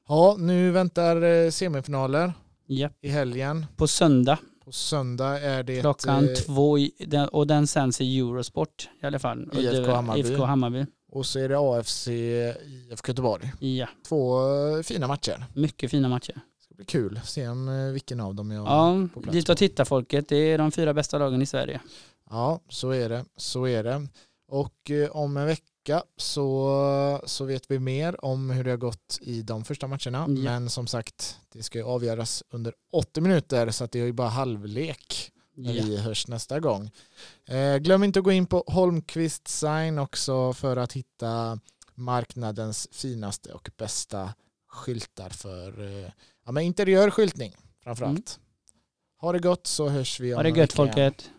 Ja, 0.07 0.35
nu 0.39 0.71
väntar 0.71 1.21
eh, 1.23 1.49
semifinaler 1.51 2.33
Ja. 2.65 2.89
i 3.01 3.09
helgen. 3.09 3.65
På 3.75 3.87
söndag 3.87 4.39
På 4.65 4.71
söndag 4.71 5.39
är 5.41 5.63
det 5.63 5.81
klockan 5.81 6.29
eh, 6.29 6.33
två 6.35 6.77
i, 6.77 6.91
den- 7.07 7.29
och 7.29 7.47
den 7.47 7.67
sänds 7.67 8.01
i 8.01 8.19
Eurosport 8.19 8.89
i 9.01 9.05
alla 9.05 9.19
fall. 9.19 9.49
Och 9.49 9.55
IFK 9.55 9.91
Hammarby. 9.91 10.19
IFK 10.19 10.43
Hammarby. 10.45 10.85
och 11.11 11.25
så 11.25 11.39
är 11.39 11.49
det 11.49 11.57
AFC 11.59 12.07
IFK 12.07 13.07
Göteborg. 13.11 13.53
Ja, 13.59 13.87
Två 14.07 14.39
eh, 14.77 14.81
fina 14.83 15.07
matcher. 15.07 15.45
mycket 15.53 15.91
fina 15.91 16.09
matcher. 16.09 16.33
Det 16.33 16.63
ska 16.63 16.75
bli 16.75 16.85
kul. 16.85 17.19
Se 17.23 17.47
om 17.47 17.91
vilken 17.93 18.19
av 18.19 18.35
dem 18.35 18.51
jag... 18.51 18.65
Ja, 18.67 19.07
på 19.13 19.21
plats 19.21 19.33
dit 19.33 19.49
och 19.49 19.57
titta 19.57 19.85
folket. 19.85 20.29
Det 20.29 20.35
är 20.35 20.57
de 20.57 20.71
fyra 20.71 20.93
bästa 20.93 21.17
lagen 21.17 21.41
i 21.41 21.45
Sverige. 21.45 21.81
Ja, 22.29 22.59
så 22.69 22.89
är 22.91 23.09
det. 23.09 23.25
Så 23.37 23.67
är 23.67 23.83
det. 23.83 24.07
Och 24.47 24.91
om 25.11 25.37
en 25.37 25.45
vecka 25.45 25.63
så, 26.17 27.21
så 27.25 27.45
vet 27.45 27.71
vi 27.71 27.79
mer 27.79 28.25
om 28.25 28.49
hur 28.49 28.63
det 28.63 28.69
har 28.69 28.77
gått 28.77 29.17
i 29.21 29.41
de 29.41 29.63
första 29.65 29.87
matcherna. 29.87 30.17
Ja. 30.19 30.27
Men 30.27 30.69
som 30.69 30.87
sagt, 30.87 31.39
det 31.51 31.63
ska 31.63 31.77
ju 31.77 31.83
avgöras 31.85 32.43
under 32.49 32.73
80 32.91 33.21
minuter 33.21 33.71
så 33.71 33.83
att 33.83 33.91
det 33.91 33.99
är 33.99 34.05
ju 34.05 34.11
bara 34.13 34.27
halvlek 34.27 35.31
när 35.55 35.73
Ja. 35.73 35.83
vi 35.85 35.97
hörs 35.97 36.27
nästa 36.27 36.59
gång. 36.59 36.91
Eh, 37.47 37.77
glöm 37.77 38.03
inte 38.03 38.19
att 38.19 38.25
gå 38.25 38.31
in 38.31 38.45
på 38.45 38.63
Holmqvist 38.67 39.47
Sign 39.47 39.99
också 39.99 40.53
för 40.53 40.77
att 40.77 40.93
hitta 40.93 41.59
marknadens 41.95 42.87
finaste 42.91 43.53
och 43.53 43.69
bästa 43.77 44.33
skyltar 44.69 45.29
för 45.29 45.81
eh, 46.03 46.11
ja, 46.45 46.51
men 46.51 46.63
interiör 46.63 47.09
skyltning 47.09 47.55
framförallt. 47.83 48.39
Ha 49.21 49.31
det 49.31 49.39
gott 49.39 49.67
så 49.67 49.89
hörs 49.89 50.19
vi 50.19 50.33
om 50.33 50.37
Ha 50.37 50.43
det 50.43 50.49
vecka 50.49 50.57
igen. 50.59 50.67
folket. 50.75 51.29